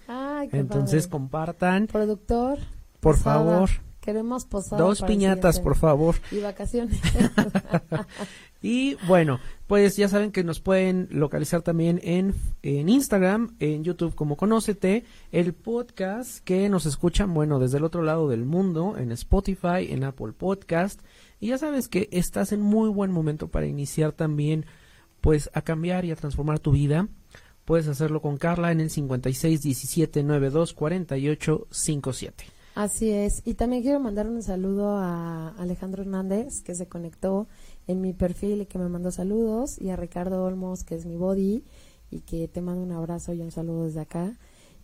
[0.52, 1.88] Entonces compartan.
[1.88, 2.60] Productor.
[3.00, 3.70] Por favor.
[4.02, 4.82] Queremos posada.
[4.82, 6.15] Dos piñatas, por favor.
[6.32, 7.00] Y vacaciones.
[8.62, 14.15] Y bueno, pues ya saben que nos pueden localizar también en, en Instagram, en YouTube
[14.15, 19.12] como Conócete, el podcast que nos escuchan, bueno, desde el otro lado del mundo, en
[19.13, 21.00] Spotify, en Apple Podcast.
[21.39, 24.65] Y ya sabes que estás en muy buen momento para iniciar también,
[25.22, 27.08] pues, a cambiar y a transformar tu vida.
[27.63, 32.60] Puedes hacerlo con Carla en el 56 17 92 48 57.
[32.80, 33.41] Así es.
[33.45, 37.48] Y también quiero mandar un saludo a Alejandro Hernández, que se conectó
[37.89, 41.15] en mi perfil y que me mandó saludos, y a Ricardo Olmos, que es mi
[41.15, 41.63] body,
[42.12, 44.38] y que te mando un abrazo y un saludo desde acá.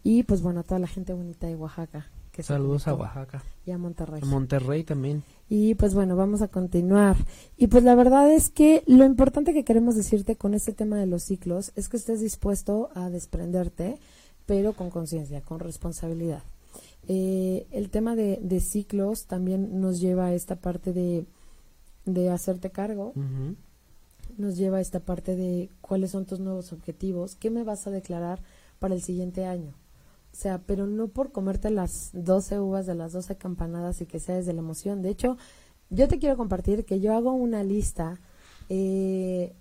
[0.04, 2.08] Y pues bueno, a toda la gente bonita de Oaxaca.
[2.32, 3.44] Que Saludos a Oaxaca.
[3.64, 4.22] Y a Monterrey.
[4.24, 5.24] A Monterrey también.
[5.48, 7.16] Y pues bueno, vamos a continuar.
[7.58, 11.06] Y pues la verdad es que lo importante que queremos decirte con este tema de
[11.06, 14.00] los ciclos es que estés dispuesto a desprenderte,
[14.48, 16.42] pero con conciencia, con responsabilidad.
[17.08, 21.26] Eh, el tema de, de, ciclos también nos lleva a esta parte de
[22.06, 23.14] de hacerte cargo,
[24.38, 27.92] nos lleva a esta parte de cuáles son tus nuevos objetivos, qué me vas a
[27.92, 28.42] declarar
[28.80, 29.74] para el siguiente año.
[30.32, 34.20] O sea, pero no por comerte las 12 uvas de las 12 campanadas y que
[34.20, 35.02] sea desde la emoción.
[35.02, 35.38] De hecho,
[35.90, 38.20] yo te quiero compartir que yo hago una lista
[38.70, 39.54] eh,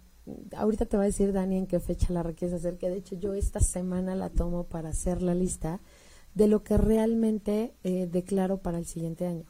[0.56, 3.14] ahorita te va a decir Dani en qué fecha la requieres hacer, que de hecho
[3.16, 5.80] yo esta semana la tomo para hacer la lista
[6.34, 9.44] de lo que realmente eh, declaro para el siguiente año.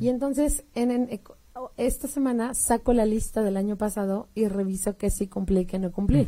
[0.00, 1.20] Y entonces, en,
[1.76, 5.78] esta semana saco la lista del año pasado y reviso qué sí cumplí y qué
[5.78, 6.26] no cumplí.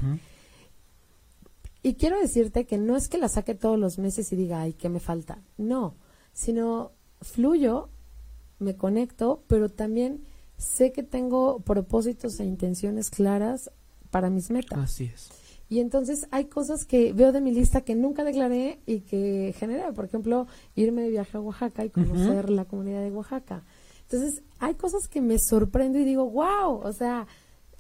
[1.83, 4.73] Y quiero decirte que no es que la saque todos los meses y diga, ay,
[4.73, 5.43] ¿qué me falta?
[5.57, 5.95] No,
[6.33, 7.89] sino fluyo,
[8.59, 10.25] me conecto, pero también
[10.57, 13.71] sé que tengo propósitos e intenciones claras
[14.11, 14.79] para mis metas.
[14.79, 15.29] Así es.
[15.69, 19.93] Y entonces hay cosas que veo de mi lista que nunca declaré y que generé.
[19.93, 23.65] Por ejemplo, irme de viaje a Oaxaca y conocer la comunidad de Oaxaca.
[24.09, 27.27] Entonces, hay cosas que me sorprendo y digo, wow, o sea,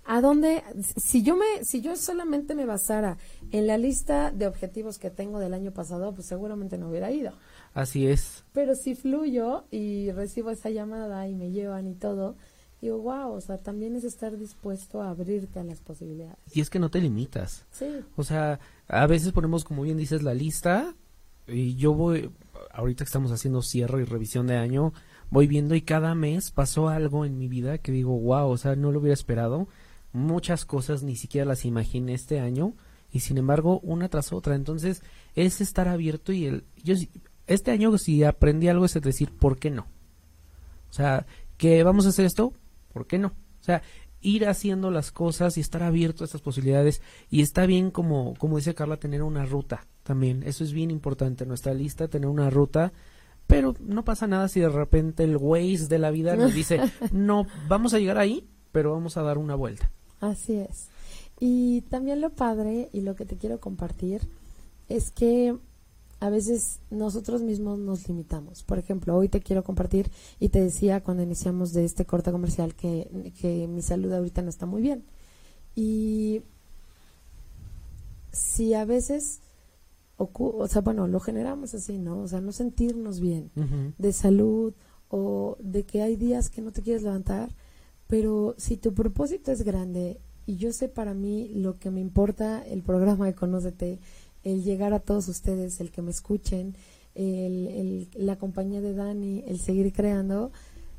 [0.04, 0.62] ¿a dónde?
[0.96, 3.16] Si yo me, si yo solamente me basara
[3.52, 7.32] en la lista de objetivos que tengo del año pasado, pues seguramente no hubiera ido.
[7.74, 8.44] Así es.
[8.52, 12.36] Pero si fluyo y recibo esa llamada y me llevan y todo,
[12.80, 16.38] digo, wow, o sea, también es estar dispuesto a abrirte a las posibilidades.
[16.52, 17.66] Y es que no te limitas.
[17.70, 17.86] Sí.
[18.16, 18.58] O sea,
[18.88, 20.94] a veces ponemos, como bien dices, la lista
[21.48, 22.30] y yo voy,
[22.72, 24.92] ahorita que estamos haciendo cierre y revisión de año,
[25.30, 28.76] voy viendo y cada mes pasó algo en mi vida que digo, wow, o sea,
[28.76, 29.68] no lo hubiera esperado.
[30.12, 32.74] Muchas cosas ni siquiera las imaginé este año
[33.12, 34.54] y sin embargo una tras otra.
[34.54, 35.02] Entonces
[35.34, 36.94] es estar abierto y el, yo
[37.46, 39.86] este año si aprendí algo es decir, ¿por qué no?
[40.90, 42.52] O sea, que vamos a hacer esto,
[42.92, 43.28] ¿por qué no?
[43.28, 43.82] O sea,
[44.20, 48.56] ir haciendo las cosas y estar abierto a estas posibilidades y está bien como como
[48.56, 52.92] dice Carla tener una ruta también eso es bien importante nuestra lista tener una ruta
[53.46, 56.80] pero no pasa nada si de repente el Waze de la vida nos dice
[57.12, 60.88] no vamos a llegar ahí pero vamos a dar una vuelta así es
[61.38, 64.22] y también lo padre y lo que te quiero compartir
[64.88, 65.56] es que
[66.20, 68.62] a veces nosotros mismos nos limitamos.
[68.62, 72.74] Por ejemplo, hoy te quiero compartir y te decía cuando iniciamos de este corte comercial
[72.74, 75.04] que, que mi salud ahorita no está muy bien.
[75.74, 76.42] Y
[78.32, 79.40] si a veces,
[80.16, 82.20] o sea, bueno, lo generamos así, ¿no?
[82.20, 83.50] O sea, no sentirnos bien
[83.98, 84.74] de salud
[85.08, 87.50] o de que hay días que no te quieres levantar,
[88.06, 92.62] pero si tu propósito es grande y yo sé para mí lo que me importa
[92.66, 93.98] el programa de Conócete
[94.44, 96.76] el llegar a todos ustedes, el que me escuchen,
[97.16, 100.52] el, la compañía de Dani, el seguir creando,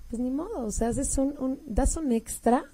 [0.09, 2.65] pues ni modo, o sea, haces un, das un extra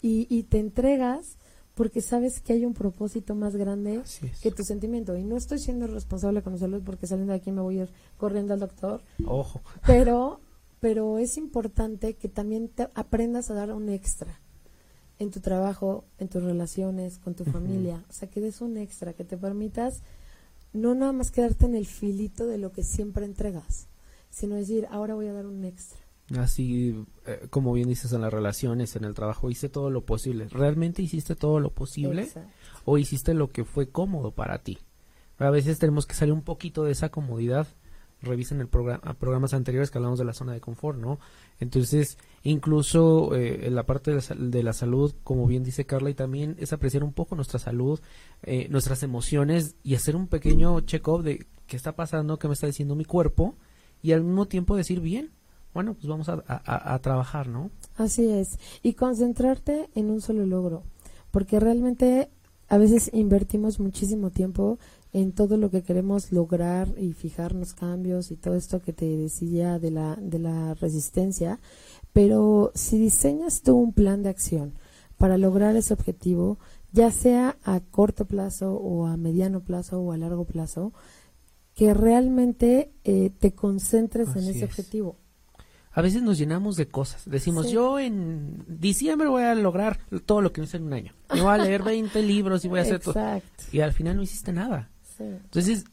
[0.00, 1.36] y, y, te entregas
[1.74, 4.02] porque sabes que hay un propósito más grande
[4.42, 5.16] que tu sentimiento.
[5.16, 7.82] Y no estoy siendo responsable con mi salud porque saliendo de aquí me voy a
[7.84, 9.02] ir corriendo al doctor.
[9.24, 9.62] Ojo.
[9.86, 10.40] Pero,
[10.80, 14.40] pero es importante que también te aprendas a dar un extra
[15.18, 18.04] en tu trabajo, en tus relaciones, con tu familia.
[18.10, 20.02] O sea, que des un extra, que te permitas
[20.72, 23.88] no nada más quedarte en el filito de lo que siempre entregas,
[24.30, 26.00] sino decir, ahora voy a dar un extra.
[26.38, 30.48] Así, eh, como bien dices en las relaciones, en el trabajo, hice todo lo posible.
[30.48, 32.28] ¿Realmente hiciste todo lo posible?
[32.84, 34.78] ¿O hiciste lo que fue cómodo para ti?
[35.38, 37.66] A veces tenemos que salir un poquito de esa comodidad.
[38.22, 41.18] Revisen el programa, programas anteriores que hablamos de la zona de confort, ¿no?
[41.58, 46.54] Entonces, incluso eh, en la parte de la, salud, como bien dice Carla, y también
[46.60, 48.00] es apreciar un poco nuestra salud,
[48.44, 52.68] eh, nuestras emociones y hacer un pequeño check-up de qué está pasando, qué me está
[52.68, 53.56] diciendo mi cuerpo
[54.02, 55.32] y al mismo tiempo decir, bien,
[55.74, 57.70] bueno, pues vamos a, a trabajar, ¿no?
[57.96, 58.58] Así es.
[58.82, 60.82] Y concentrarte en un solo logro,
[61.30, 62.28] porque realmente
[62.68, 64.78] a veces invertimos muchísimo tiempo
[65.12, 69.78] en todo lo que queremos lograr y fijarnos cambios y todo esto que te decía
[69.78, 71.60] de la, de la resistencia,
[72.12, 74.72] pero si diseñas tú un plan de acción
[75.18, 76.58] para lograr ese objetivo,
[76.92, 80.92] ya sea a corto plazo o a mediano plazo o a largo plazo,
[81.74, 85.16] que realmente eh, te concentres en ese objetivo.
[85.94, 87.22] A veces nos llenamos de cosas.
[87.28, 91.12] Decimos, yo en diciembre voy a lograr todo lo que hice en un año.
[91.28, 93.14] voy a leer 20 libros y voy a hacer todo.
[93.72, 94.90] Y al final no hiciste nada.
[95.18, 95.84] Entonces,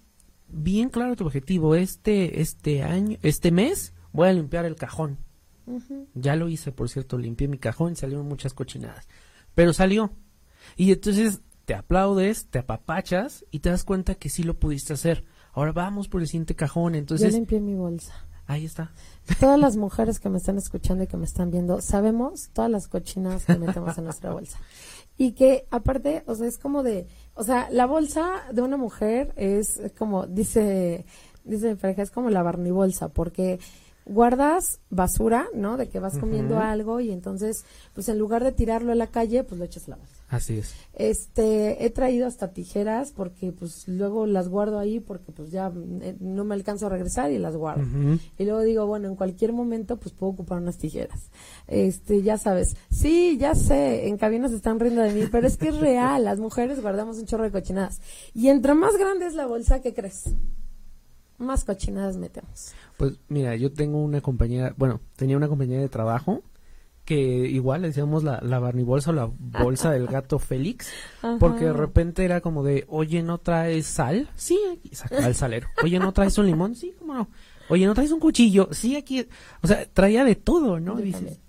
[0.48, 1.76] bien claro tu objetivo.
[1.76, 5.18] Este, este año, este mes, voy a limpiar el cajón.
[6.16, 9.08] Ya lo hice, por cierto, limpié mi cajón y salieron muchas cochinadas.
[9.54, 10.14] Pero salió.
[10.76, 15.26] Y entonces te aplaudes, te apapachas y te das cuenta que sí lo pudiste hacer.
[15.54, 16.96] Ahora vamos por el siguiente cajón.
[16.96, 18.14] Entonces, Yo limpié mi bolsa.
[18.50, 18.92] Ahí está.
[19.40, 22.88] Todas las mujeres que me están escuchando y que me están viendo, sabemos todas las
[22.88, 24.58] cochinadas que metemos en nuestra bolsa.
[25.18, 29.34] Y que aparte, o sea, es como de, o sea, la bolsa de una mujer
[29.36, 31.06] es como, dice,
[31.44, 33.60] dice mi pareja, es como la barnibolsa, porque
[34.06, 35.78] guardas basura, ¿no?
[35.78, 39.44] De que vas comiendo algo y entonces, pues en lugar de tirarlo a la calle,
[39.44, 40.19] pues lo echas a la bolsa.
[40.30, 40.76] Así es.
[40.94, 45.72] Este, he traído hasta tijeras porque pues luego las guardo ahí porque pues ya
[46.02, 47.84] eh, no me alcanzo a regresar y las guardo.
[48.38, 51.32] Y luego digo, bueno, en cualquier momento pues puedo ocupar unas tijeras.
[51.68, 52.78] Este, ya sabes.
[52.92, 56.40] Sí, ya sé, en cabinas están riendo de mí, pero es que es real, las
[56.40, 58.00] mujeres guardamos un chorro de cochinadas.
[58.36, 60.26] Y entre más grande es la bolsa, ¿qué crees?
[61.40, 62.74] Más cochinadas metemos.
[62.98, 66.44] Pues mira, yo tengo una compañera, bueno, tenía una compañera de trabajo
[67.10, 70.92] que igual le decíamos la, la barnibolsa o la bolsa del gato Félix,
[71.40, 74.30] porque de repente era como de, oye, ¿no traes sal?
[74.36, 75.70] Sí, aquí sacaba el salero.
[75.84, 76.76] Oye, ¿no traes un limón?
[76.76, 77.28] Sí, cómo no.
[77.68, 78.70] Oye, ¿no traes un cuchillo?
[78.74, 79.26] Sí, aquí.
[79.64, 80.98] O sea, traía de todo, ¿no?
[80.98, 81.40] Dices,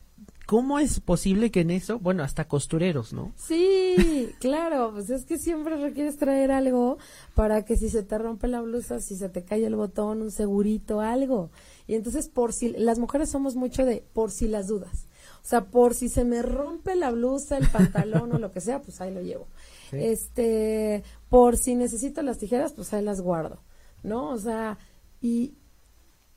[0.46, 3.34] ¿cómo es posible que en eso, bueno, hasta costureros, ¿no?
[3.36, 6.96] Sí, claro, pues es que siempre requieres traer algo
[7.34, 10.30] para que si se te rompe la blusa, si se te cae el botón, un
[10.30, 11.50] segurito, algo.
[11.86, 15.06] Y entonces, por si, las mujeres somos mucho de por si las dudas.
[15.42, 18.82] O sea, por si se me rompe la blusa, el pantalón o lo que sea,
[18.82, 19.46] pues ahí lo llevo.
[19.92, 23.58] Este, por si necesito las tijeras, pues ahí las guardo,
[24.02, 24.30] ¿no?
[24.30, 24.78] O sea,
[25.20, 25.54] y,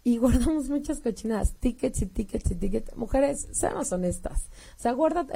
[0.04, 2.95] y guardamos muchas cochinadas, tickets y tickets y tickets.
[2.95, 4.49] Mujeres, seamos honestas.
[4.78, 5.28] O sea, guarda,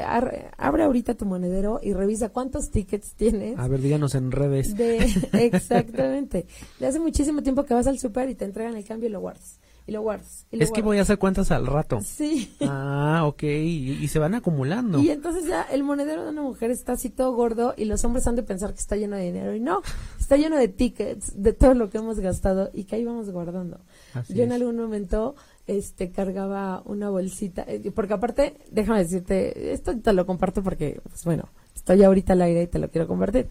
[0.57, 3.59] abre ahorita tu monedero y revisa cuántos tickets tienes.
[3.59, 4.75] A ver, díganos en redes.
[4.75, 4.97] De,
[5.33, 6.47] exactamente.
[6.79, 9.19] De hace muchísimo tiempo que vas al super y te entregan el cambio y lo
[9.19, 10.45] guardas y lo guardas.
[10.51, 12.01] es que voy a hacer cuentas al rato.
[12.03, 12.53] Sí.
[12.61, 14.99] Ah, ok, y, se van acumulando.
[14.99, 18.27] Y entonces ya el monedero de una mujer está así todo gordo y los hombres
[18.27, 19.81] han de pensar que está lleno de dinero y no,
[20.19, 23.79] está lleno de tickets, de todo lo que hemos gastado y que ahí vamos guardando.
[24.27, 25.35] Yo en algún momento
[25.67, 31.23] este cargaba una bolsita, eh, porque aparte, déjame decirte, esto te lo comparto porque, pues
[31.23, 33.47] bueno, estoy ahorita al aire y te lo quiero compartir,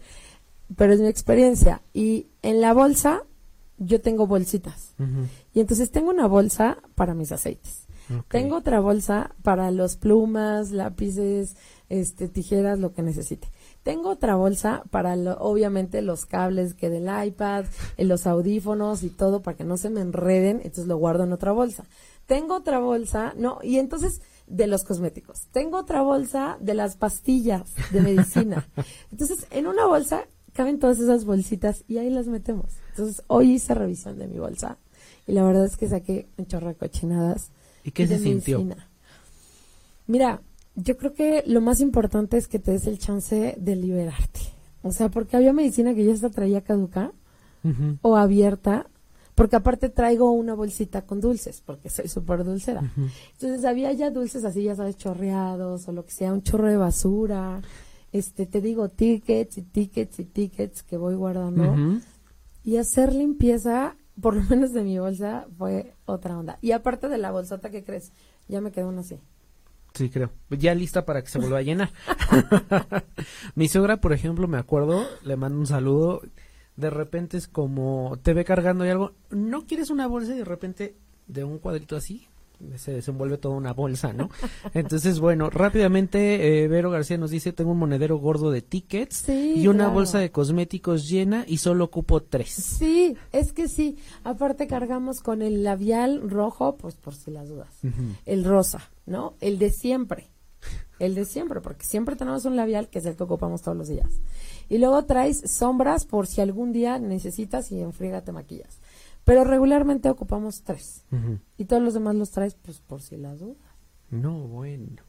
[0.75, 1.81] pero es mi experiencia.
[1.93, 3.23] Y en la bolsa
[3.77, 4.93] yo tengo bolsitas.
[5.53, 7.87] Y entonces tengo una bolsa para mis aceites.
[8.29, 11.57] Tengo otra bolsa para los plumas, lápices,
[11.89, 13.49] este, tijeras, lo que necesite.
[13.83, 17.65] Tengo otra bolsa para, obviamente, los cables que del iPad,
[17.97, 20.57] eh, los audífonos y todo para que no se me enreden.
[20.57, 21.85] Entonces lo guardo en otra bolsa.
[22.25, 25.47] Tengo otra bolsa, no, y entonces de los cosméticos.
[25.51, 28.67] Tengo otra bolsa de las pastillas de medicina.
[29.11, 32.73] Entonces, en una bolsa caben todas esas bolsitas y ahí las metemos.
[32.97, 34.77] Entonces, hoy hice revisión de mi bolsa
[35.27, 37.51] y la verdad es que saqué un chorro de cochinadas.
[37.83, 38.65] ¿Y qué se sintió?
[40.07, 40.41] Mira,
[40.75, 44.39] yo creo que lo más importante es que te des el chance de liberarte.
[44.81, 47.11] O sea, porque había medicina que ya está traía caduca
[48.01, 48.87] o abierta,
[49.35, 52.81] porque aparte traigo una bolsita con dulces, porque soy súper dulcera.
[53.33, 56.77] Entonces había ya dulces así, ya sabes, chorreados o lo que sea, un chorro de
[56.77, 57.61] basura
[58.11, 61.75] este, te digo, tickets y tickets y tickets que voy guardando.
[62.67, 66.59] Y hacer limpieza, por lo menos de mi bolsa, fue otra onda.
[66.61, 68.11] Y aparte de la bolsota, ¿qué crees?
[68.49, 69.21] Ya me quedó una así.
[69.93, 70.31] Sí, creo.
[70.49, 71.93] Ya lista para que se vuelva a llenar.
[73.55, 76.23] mi suegra, por ejemplo, me acuerdo, le mando un saludo.
[76.75, 79.13] De repente es como, te ve cargando y algo.
[79.29, 80.97] ¿No quieres una bolsa y de repente
[81.27, 82.27] de un cuadrito así?
[82.75, 84.29] Se desenvuelve toda una bolsa, ¿no?
[84.73, 89.67] Entonces, bueno, rápidamente eh, Vero García nos dice, tengo un monedero gordo de tickets y
[89.67, 92.49] una bolsa de cosméticos llena y solo ocupo tres.
[92.51, 93.97] Sí, es que sí.
[94.23, 97.79] Aparte cargamos con el labial rojo, pues por si las dudas.
[98.25, 99.35] El rosa, ¿no?
[99.39, 100.27] El de siempre.
[100.99, 103.87] El de siempre, porque siempre tenemos un labial que es el que ocupamos todos los
[103.87, 104.09] días.
[104.67, 108.79] Y luego traes sombras por si algún día necesitas y en friega te maquillas.
[109.27, 111.03] Pero regularmente ocupamos tres.
[111.57, 113.57] Y todos los demás los traes, pues, por si las dudas.
[114.09, 115.01] No, bueno.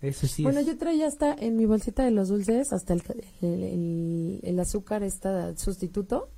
[0.00, 4.58] Eso sí Bueno, yo traía hasta en mi bolsita de los dulces, hasta el, el,
[4.58, 6.30] azúcar, está sustituto.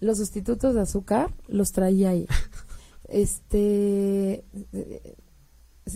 [0.00, 2.28] Los sustitutos de azúcar los traía ahí.
[3.08, 4.44] este...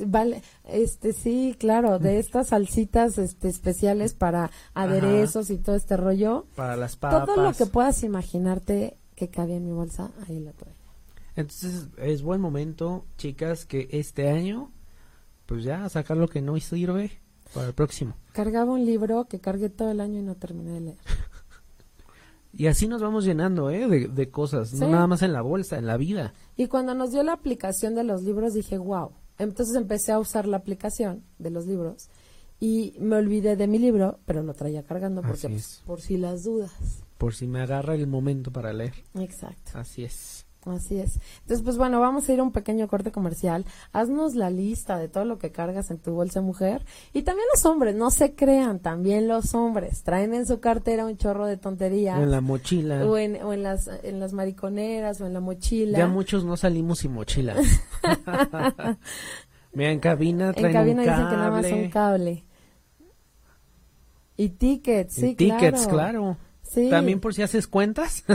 [0.06, 6.46] Vale, este sí, claro, de estas salsitas este, especiales para aderezos y todo este rollo.
[6.56, 7.26] Para las papas.
[7.26, 10.70] Todo lo que puedas imaginarte que cabía en mi bolsa, ahí la tuve.
[11.34, 14.70] Entonces es buen momento, chicas, que este año,
[15.46, 17.20] pues ya sacar lo que no sirve
[17.52, 18.14] para el próximo.
[18.32, 20.98] Cargaba un libro que cargué todo el año y no terminé de leer.
[22.52, 23.88] y así nos vamos llenando, ¿eh?
[23.88, 26.32] De, cosas, no nada más en la bolsa, en la vida.
[26.56, 29.10] Y cuando nos dio la aplicación de los libros dije, wow.
[29.36, 32.08] Entonces empecé a usar la aplicación de los libros
[32.60, 36.44] y me olvidé de mi libro, pero lo traía cargando porque pues, por si las
[36.44, 38.94] dudas por si me agarra el momento para leer.
[39.14, 39.72] Exacto.
[39.74, 40.46] Así es.
[40.66, 41.18] Así es.
[41.40, 43.64] Entonces, pues bueno, vamos a ir a un pequeño corte comercial.
[43.92, 46.84] Haznos la lista de todo lo que cargas en tu bolsa mujer.
[47.12, 51.16] Y también los hombres, no se crean, también los hombres traen en su cartera un
[51.16, 52.18] chorro de tonterías.
[52.18, 53.06] O en la mochila.
[53.06, 55.98] O en, o en, las, en las mariconeras o en la mochila.
[55.98, 57.54] Ya muchos no salimos sin mochila.
[59.72, 62.44] Mira, en cabina traen En cabina dicen que nada más un cable.
[64.36, 66.36] Y tickets, sí, tickets, claro.
[66.68, 66.90] Sí.
[66.90, 68.24] También por si haces cuentas.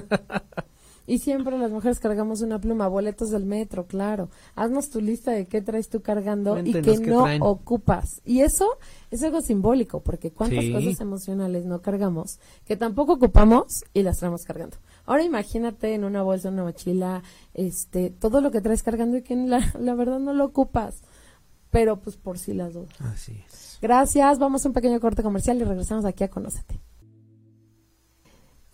[1.06, 4.30] Y siempre las mujeres cargamos una pluma, boletos del metro, claro.
[4.56, 8.22] Haznos tu lista de qué traes tú cargando y que no ocupas.
[8.24, 8.78] Y eso
[9.12, 14.46] es algo simbólico, porque cuántas cosas emocionales no cargamos que tampoco ocupamos y las traemos
[14.46, 14.78] cargando.
[15.06, 17.22] Ahora imagínate en una bolsa, una mochila,
[17.54, 21.02] este, todo lo que traes cargando y que la, la verdad no lo ocupas.
[21.70, 22.94] Pero pues por si las dudas.
[23.00, 23.80] Así es.
[23.82, 26.80] Gracias, vamos a un pequeño corte comercial y regresamos aquí a Conócete.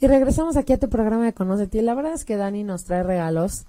[0.02, 1.80] Y regresamos aquí a tu programa de Conocete.
[1.80, 3.66] Y la verdad es que Dani nos trae regalos.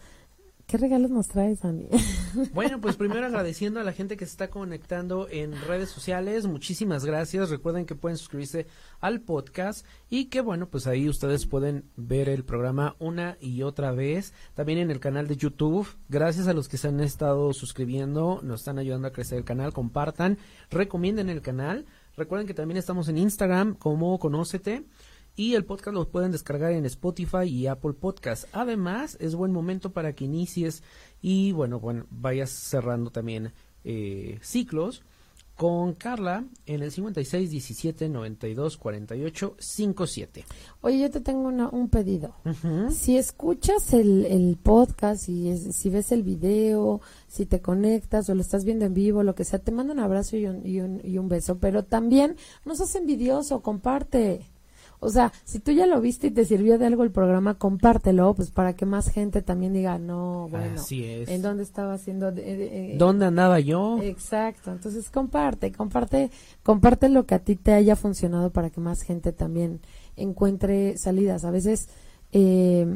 [0.71, 1.89] ¿Qué regalos nos traes, Dani?
[2.55, 6.47] Bueno, pues primero agradeciendo a la gente que se está conectando en redes sociales.
[6.47, 7.51] Muchísimas gracias.
[7.51, 8.69] Recuerden que pueden suscribirse
[9.01, 13.91] al podcast y que, bueno, pues ahí ustedes pueden ver el programa una y otra
[13.91, 14.33] vez.
[14.55, 15.89] También en el canal de YouTube.
[16.09, 18.39] Gracias a los que se han estado suscribiendo.
[18.45, 19.73] Nos están ayudando a crecer el canal.
[19.73, 20.39] Compartan.
[20.71, 21.87] Recomienden el canal.
[22.17, 24.85] Recuerden que también estamos en Instagram como Conócete
[25.37, 28.45] y el podcast lo pueden descargar en Spotify y Apple Podcast.
[28.53, 30.83] Además, es buen momento para que inicies
[31.23, 33.53] y bueno, bueno vayas cerrando también
[33.85, 35.03] eh, ciclos
[35.61, 40.45] con Carla en el 56 17 92 48 57.
[40.81, 42.35] Oye, yo te tengo un pedido.
[42.91, 48.41] Si escuchas el, el podcast, y si ves el video, si te conectas o lo
[48.41, 51.03] estás viendo en vivo, lo que sea, te mando un abrazo y un, y un,
[51.05, 51.59] y un beso.
[51.59, 54.47] Pero también no seas envidioso, comparte.
[55.03, 58.35] O sea, si tú ya lo viste y te sirvió de algo el programa, compártelo,
[58.35, 61.29] pues para que más gente también diga, no, bueno, Así es.
[61.31, 62.31] ¿en dónde estaba haciendo?
[62.99, 63.99] ¿Dónde andaba yo?
[64.03, 66.31] Exacto, entonces comparte, comparte,
[66.63, 69.81] comparte lo que a ti te haya funcionado para que más gente también
[70.17, 71.47] encuentre salidas.
[71.47, 71.89] A veces,
[72.33, 72.95] eh,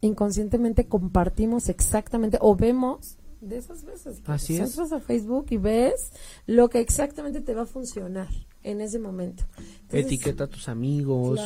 [0.00, 6.12] inconscientemente compartimos exactamente o vemos de esas veces que Así entras a Facebook y ves
[6.46, 8.28] lo que exactamente te va a funcionar
[8.70, 9.44] en ese momento.
[9.90, 11.40] Etiqueta a tus amigos.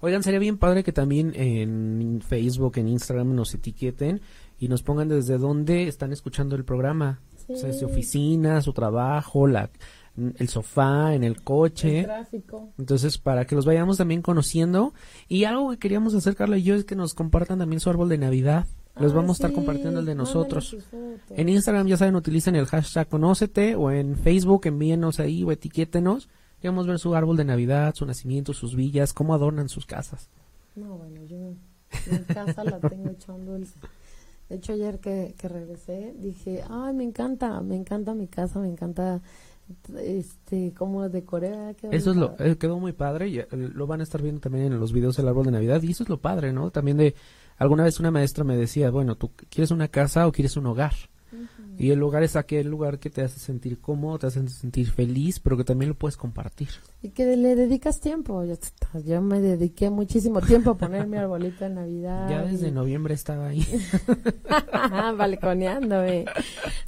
[0.00, 4.20] Oigan, sería bien padre que también en Facebook, en Instagram nos etiqueten
[4.58, 7.20] y nos pongan desde dónde están escuchando el programa.
[7.48, 9.70] O sea, su oficina, su trabajo, la,
[10.16, 12.00] el sofá, en el coche.
[12.00, 12.72] El tráfico.
[12.78, 14.94] Entonces, para que los vayamos también conociendo.
[15.28, 18.08] Y algo que queríamos hacer, Carla y yo, es que nos compartan también su árbol
[18.08, 18.66] de Navidad.
[19.00, 20.76] Les vamos a estar compartiendo el de nosotros.
[21.30, 26.28] En Instagram, ya saben, utilicen el hashtag conócete o en Facebook envíenos ahí o etiquétenos
[26.62, 30.28] Queremos ver su árbol de Navidad, su nacimiento, sus villas, cómo adornan sus casas.
[30.76, 31.54] No, bueno, yo
[32.08, 33.74] mi casa la tengo hecha un dulce.
[34.48, 38.68] De hecho, ayer que, que regresé, dije, ay, me encanta, me encanta mi casa, me
[38.68, 39.20] encanta
[39.98, 44.02] este cómo decoré eso es lo eh, quedó muy padre y, eh, lo van a
[44.02, 46.52] estar viendo también en los videos del árbol de navidad y eso es lo padre
[46.52, 47.14] no también de
[47.56, 50.92] alguna vez una maestra me decía bueno tú quieres una casa o quieres un hogar
[51.78, 55.40] y el lugar es aquel lugar que te hace sentir cómodo, te hace sentir feliz,
[55.40, 56.68] pero que también lo puedes compartir.
[57.02, 58.44] Y que le dedicas tiempo.
[59.04, 62.28] Yo, me dediqué muchísimo tiempo a poner mi arbolito de Navidad.
[62.28, 63.66] Ya desde noviembre estaba ahí.
[65.16, 66.26] Balconeándome.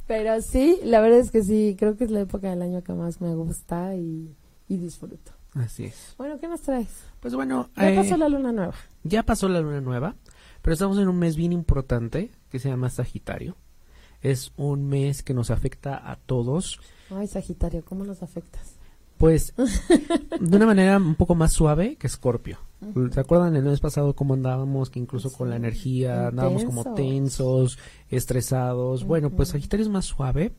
[0.07, 2.93] Pero sí, la verdad es que sí, creo que es la época del año que
[2.93, 4.35] más me gusta y,
[4.67, 5.31] disfruto.
[5.53, 6.15] Así es.
[6.17, 6.89] Bueno, ¿qué nos traes?
[7.21, 7.69] Pues bueno.
[7.75, 8.75] Ya pasó eh, la luna nueva.
[9.03, 10.15] Ya pasó la luna nueva,
[10.61, 13.55] pero estamos en un mes bien importante que se llama Sagitario.
[14.25, 16.79] Es un mes que nos afecta a todos.
[17.11, 18.73] Ay, Sagitario, ¿cómo nos afectas?
[19.19, 19.53] Pues
[20.39, 22.57] de una manera un poco más suave que Escorpio.
[23.11, 24.89] ¿Se acuerdan el mes pasado cómo andábamos?
[24.89, 27.77] Que incluso con la energía andábamos como tensos,
[28.09, 29.03] estresados.
[29.03, 30.53] Bueno, pues Sagitario es más suave,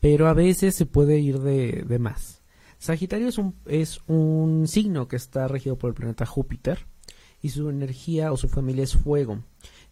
[0.00, 2.40] pero a veces se puede ir de, de más.
[2.78, 6.86] Sagitario es un, es un signo que está regido por el planeta Júpiter
[7.42, 9.40] y su energía o su familia es fuego.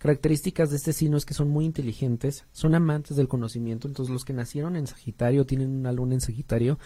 [0.05, 4.27] Características de este signo es que son muy inteligentes, son amantes del conocimiento, entonces los
[4.27, 6.79] que nacieron en Sagitario, tienen una luna en Sagitario,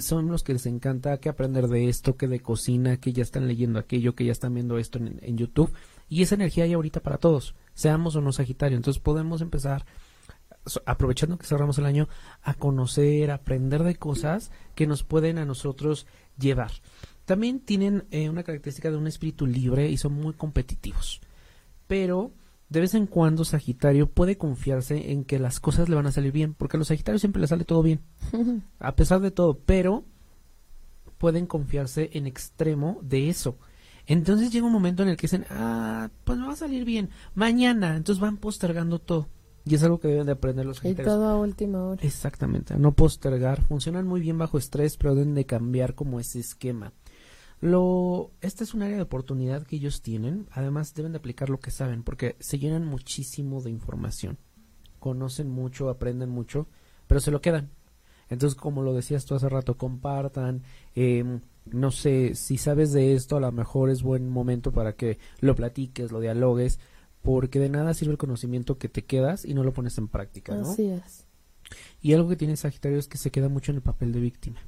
[0.00, 3.48] son los que les encanta que aprender de esto, que de cocina, que ya están
[3.48, 5.72] leyendo aquello, que ya están viendo esto en, YouTube.
[6.10, 8.76] Y esa energía hay ahorita para todos, seamos o no Sagitario.
[8.76, 9.86] Entonces podemos empezar,
[10.84, 12.10] aprovechando que cerramos el año,
[12.42, 16.06] a conocer, a aprender de cosas que nos pueden a nosotros
[16.38, 16.72] llevar.
[17.24, 21.22] También tienen eh, una característica de un espíritu libre y son muy competitivos.
[21.86, 22.32] Pero
[22.70, 26.32] de vez en cuando Sagitario puede confiarse en que las cosas le van a salir
[26.32, 28.00] bien, porque a los Sagitarios siempre les sale todo bien,
[28.78, 30.04] a pesar de todo, pero
[31.18, 33.58] pueden confiarse en extremo de eso.
[34.06, 37.10] Entonces llega un momento en el que dicen, ah, pues me va a salir bien,
[37.34, 39.28] mañana, entonces van postergando todo.
[39.64, 41.06] Y es algo que deben de aprender los Sagitarios.
[41.06, 42.02] Y todo a última hora.
[42.02, 43.60] Exactamente, no postergar.
[43.62, 46.92] Funcionan muy bien bajo estrés, pero deben de cambiar como ese esquema.
[47.60, 50.46] Lo, esta es un área de oportunidad que ellos tienen.
[50.50, 54.38] Además, deben de aplicar lo que saben, porque se llenan muchísimo de información.
[54.98, 56.68] Conocen mucho, aprenden mucho,
[57.06, 57.70] pero se lo quedan.
[58.30, 60.62] Entonces, como lo decías tú hace rato, compartan,
[60.94, 65.18] em, no sé, si sabes de esto, a lo mejor es buen momento para que
[65.40, 66.78] lo platiques, lo dialogues,
[67.22, 70.54] porque de nada sirve el conocimiento que te quedas y no lo pones en práctica,
[70.54, 70.70] ¿no?
[70.70, 71.26] Así es.
[72.00, 74.60] Y algo que tiene Sagitario es que se queda mucho en el papel de víctima.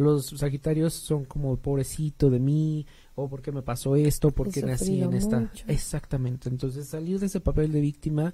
[0.00, 5.12] Los Sagitarios son como pobrecito de mí, o porque me pasó esto, porque nací en
[5.12, 5.52] esta.
[5.66, 6.48] Exactamente.
[6.48, 8.32] Entonces, salir de ese papel de víctima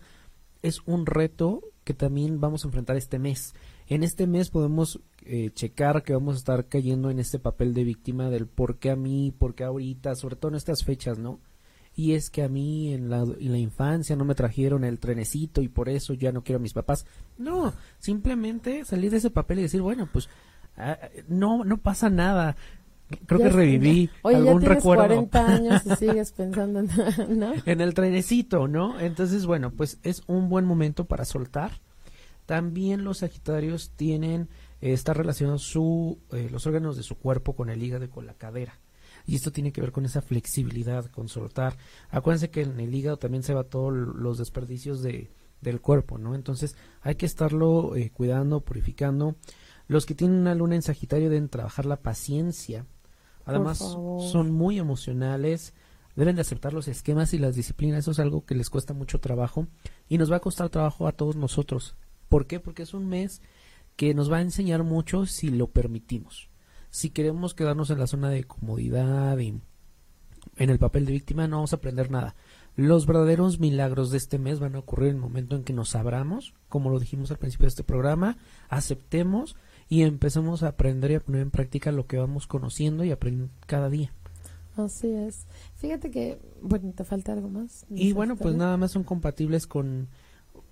[0.63, 3.53] es un reto que también vamos a enfrentar este mes.
[3.89, 7.83] En este mes podemos eh, checar que vamos a estar cayendo en este papel de
[7.83, 11.41] víctima del por qué a mí, por qué ahorita, sobre todo en estas fechas, ¿no?
[11.97, 15.63] Y es que a mí en la, en la infancia no me trajeron el trenecito
[15.63, 17.07] y por eso ya no quiero a mis papás.
[17.39, 20.29] No, simplemente salir de ese papel y decir, bueno, pues
[20.77, 20.99] ah,
[21.29, 22.57] no, no pasa nada.
[23.27, 25.05] Creo que reviví Oye, algún ya tienes recuerdo.
[25.05, 27.53] 40 años y sigues pensando en, ¿no?
[27.65, 28.99] en el trenecito, ¿no?
[28.99, 31.81] Entonces, bueno, pues es un buen momento para soltar.
[32.47, 34.49] También los Sagitarios tienen,
[34.81, 38.27] eh, está relacionado su, eh, los órganos de su cuerpo con el hígado y con
[38.27, 38.81] la cadera.
[39.25, 41.77] Y esto tiene que ver con esa flexibilidad, con soltar.
[42.11, 46.35] Acuérdense que en el hígado también se va todos los desperdicios de, del cuerpo, ¿no?
[46.35, 49.37] Entonces hay que estarlo eh, cuidando, purificando.
[49.89, 52.87] Los que tienen una luna en Sagitario deben trabajar la paciencia.
[53.45, 55.73] Además, son muy emocionales,
[56.17, 58.01] deben de aceptar los esquemas y las disciplinas.
[58.01, 59.69] Eso es algo que les cuesta mucho trabajo
[60.09, 61.95] y nos va a costar trabajo a todos nosotros.
[62.29, 62.59] ¿Por qué?
[62.59, 63.43] Porque es un mes
[63.95, 66.51] que nos va a enseñar mucho si lo permitimos.
[66.91, 69.61] Si queremos quedarnos en la zona de comodidad y
[70.57, 72.35] en el papel de víctima, no vamos a aprender nada.
[72.75, 75.95] Los verdaderos milagros de este mes van a ocurrir en el momento en que nos
[75.95, 78.37] abramos, como lo dijimos al principio de este programa,
[78.69, 79.57] aceptemos
[79.89, 83.53] y empecemos a aprender y a poner en práctica lo que vamos conociendo y aprendiendo
[83.67, 84.13] cada día.
[84.77, 85.47] Así es.
[85.77, 87.87] Fíjate que, bueno, te falta algo más.
[87.89, 90.09] Y bueno, pues nada más son compatibles con,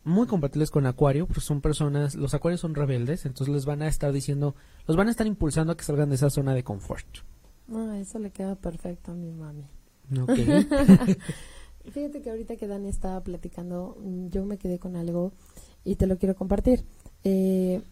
[0.05, 3.89] muy compatibles con Acuario, pues son personas, los Acuarios son rebeldes, entonces les van a
[3.89, 4.55] estar diciendo,
[4.87, 7.07] los van a estar impulsando a que salgan de esa zona de confort.
[7.73, 9.65] Ah, eso le queda perfecto a mi mami.
[10.23, 10.47] Okay.
[11.91, 13.97] Fíjate que ahorita que Dani estaba platicando,
[14.31, 15.33] yo me quedé con algo
[15.83, 16.85] y te lo quiero compartir.
[17.25, 17.83] Eh,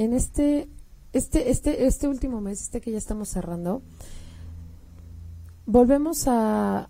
[0.00, 0.66] en este,
[1.12, 3.82] este, este, este último mes, este que ya estamos cerrando,
[5.66, 6.88] volvemos a,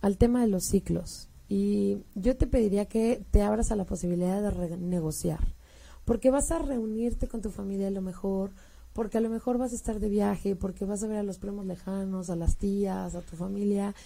[0.00, 1.28] al tema de los ciclos.
[1.48, 5.40] Y yo te pediría que te abras a la posibilidad de renegociar.
[6.04, 8.52] Porque vas a reunirte con tu familia a lo mejor,
[8.92, 11.38] porque a lo mejor vas a estar de viaje, porque vas a ver a los
[11.38, 13.96] primos lejanos, a las tías, a tu familia.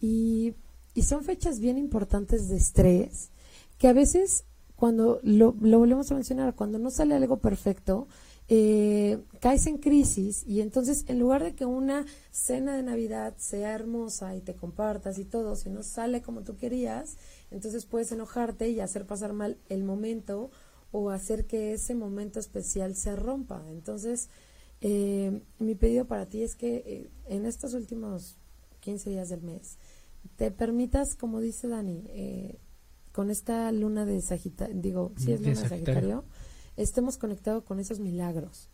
[0.00, 0.54] Y,
[0.94, 3.30] y son fechas bien importantes de estrés
[3.78, 4.44] que a veces
[4.82, 8.08] cuando lo, lo volvemos a mencionar, cuando no sale algo perfecto,
[8.48, 13.74] eh, caes en crisis y entonces en lugar de que una cena de Navidad sea
[13.76, 17.16] hermosa y te compartas y todo, si no sale como tú querías,
[17.52, 20.50] entonces puedes enojarte y hacer pasar mal el momento
[20.90, 23.62] o hacer que ese momento especial se rompa.
[23.68, 24.30] Entonces,
[24.80, 28.36] eh, mi pedido para ti es que eh, en estos últimos
[28.80, 29.78] 15 días del mes
[30.34, 32.58] te permitas, como dice Dani, eh,
[33.12, 36.24] con esta luna de Sagitario, digo, si es luna de Sagitario,
[36.76, 38.70] estemos conectados con esos milagros.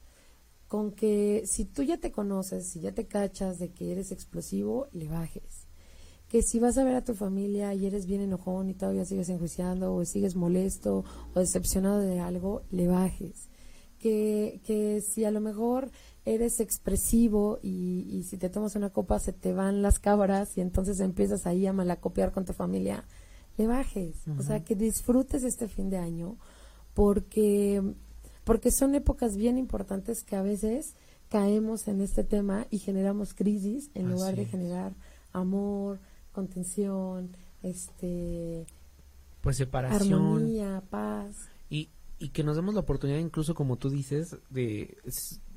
[0.69, 4.87] Con que si tú ya te conoces, si ya te cachas de que eres explosivo,
[4.93, 5.67] le bajes.
[6.29, 9.31] Que si vas a ver a tu familia y eres bien enojón y todavía sigues
[9.31, 13.49] enjuiciando o sigues molesto o decepcionado de algo, le bajes.
[13.99, 15.91] Que, que si a lo mejor
[16.25, 20.61] eres expresivo y, y si te tomas una copa se te van las cabras y
[20.61, 23.05] entonces empiezas ahí a malacopiar con tu familia,
[23.59, 26.37] le bajes, o sea, que disfrutes este fin de año
[26.95, 27.83] porque
[28.45, 30.95] porque son épocas bien importantes que a veces
[31.29, 34.95] caemos en este tema y generamos crisis en lugar de generar
[35.33, 35.99] amor,
[36.33, 38.67] contención, este
[39.43, 41.35] pues separación, armonía, paz.
[41.69, 44.97] Y y que nos demos la oportunidad incluso como tú dices de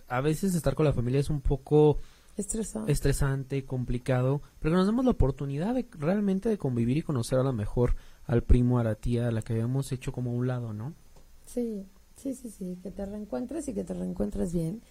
[0.07, 1.99] a veces estar con la familia es un poco
[2.41, 2.91] Estresante.
[2.91, 7.43] estresante, complicado, pero que nos demos la oportunidad de realmente de convivir y conocer a
[7.43, 10.47] lo mejor al primo, a la tía, a la que habíamos hecho como a un
[10.47, 10.93] lado, ¿no?
[11.45, 11.85] Sí,
[12.15, 14.81] sí, sí, sí, que te reencuentres y que te reencuentres bien.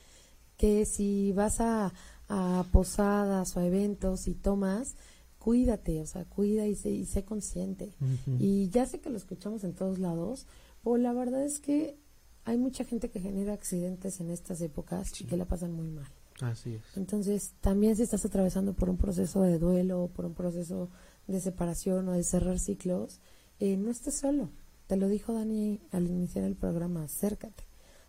[0.56, 1.92] Que si vas a,
[2.28, 4.94] a posadas o a eventos y tomas,
[5.38, 7.92] cuídate, o sea, cuida y sé, y sé consciente.
[8.38, 10.46] Y ya sé que lo escuchamos en todos lados,
[10.84, 11.96] pero la verdad es que
[12.44, 16.06] hay mucha gente que genera accidentes en estas épocas y que la pasan muy mal.
[16.42, 16.82] Así es.
[16.96, 20.90] Entonces, también si estás atravesando por un proceso de duelo, por un proceso
[21.26, 23.20] de separación o de cerrar ciclos,
[23.58, 24.50] eh, no estés solo.
[24.86, 27.64] Te lo dijo Dani al iniciar el programa, acércate.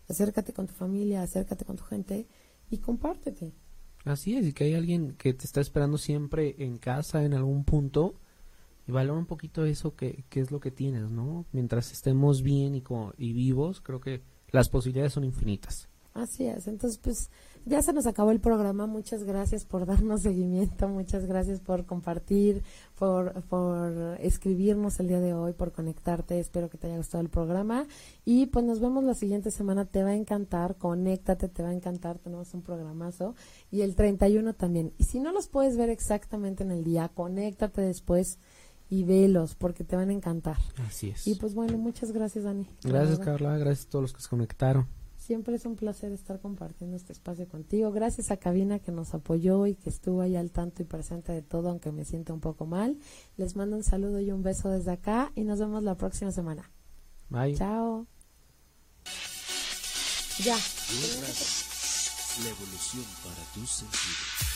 [0.08, 2.26] Acércate con tu familia, acércate con tu gente
[2.70, 3.52] y compártete.
[4.04, 7.64] Así es, y que hay alguien que te está esperando siempre en casa, en algún
[7.64, 8.16] punto,
[8.86, 11.46] y valora un poquito eso que, que es lo que tienes, ¿no?
[11.52, 12.82] Mientras estemos bien y,
[13.16, 15.88] y vivos, creo que las posibilidades son infinitas.
[16.14, 17.30] Así es, entonces pues
[17.64, 18.86] ya se nos acabó el programa.
[18.86, 22.62] Muchas gracias por darnos seguimiento, muchas gracias por compartir,
[22.98, 26.38] por, por escribirnos el día de hoy, por conectarte.
[26.38, 27.86] Espero que te haya gustado el programa.
[28.24, 29.84] Y pues nos vemos la siguiente semana.
[29.84, 32.18] Te va a encantar, conéctate, te va a encantar.
[32.18, 33.34] Tenemos un programazo.
[33.70, 34.92] Y el 31 también.
[34.98, 38.38] Y si no los puedes ver exactamente en el día, conéctate después
[38.92, 40.58] y velos porque te van a encantar.
[40.86, 41.26] Así es.
[41.26, 42.68] Y pues bueno, muchas gracias, Dani.
[42.84, 43.56] Gracias, Carla.
[43.56, 44.86] Gracias a todos los que se conectaron.
[45.22, 47.92] Siempre es un placer estar compartiendo este espacio contigo.
[47.92, 51.42] Gracias a Cabina que nos apoyó y que estuvo ahí al tanto y presente de
[51.42, 52.98] todo, aunque me siento un poco mal.
[53.36, 56.72] Les mando un saludo y un beso desde acá y nos vemos la próxima semana.
[57.28, 57.54] Bye.
[57.54, 58.08] Chao.
[60.42, 60.56] Ya.
[62.42, 64.51] La evolución para tus sentidos.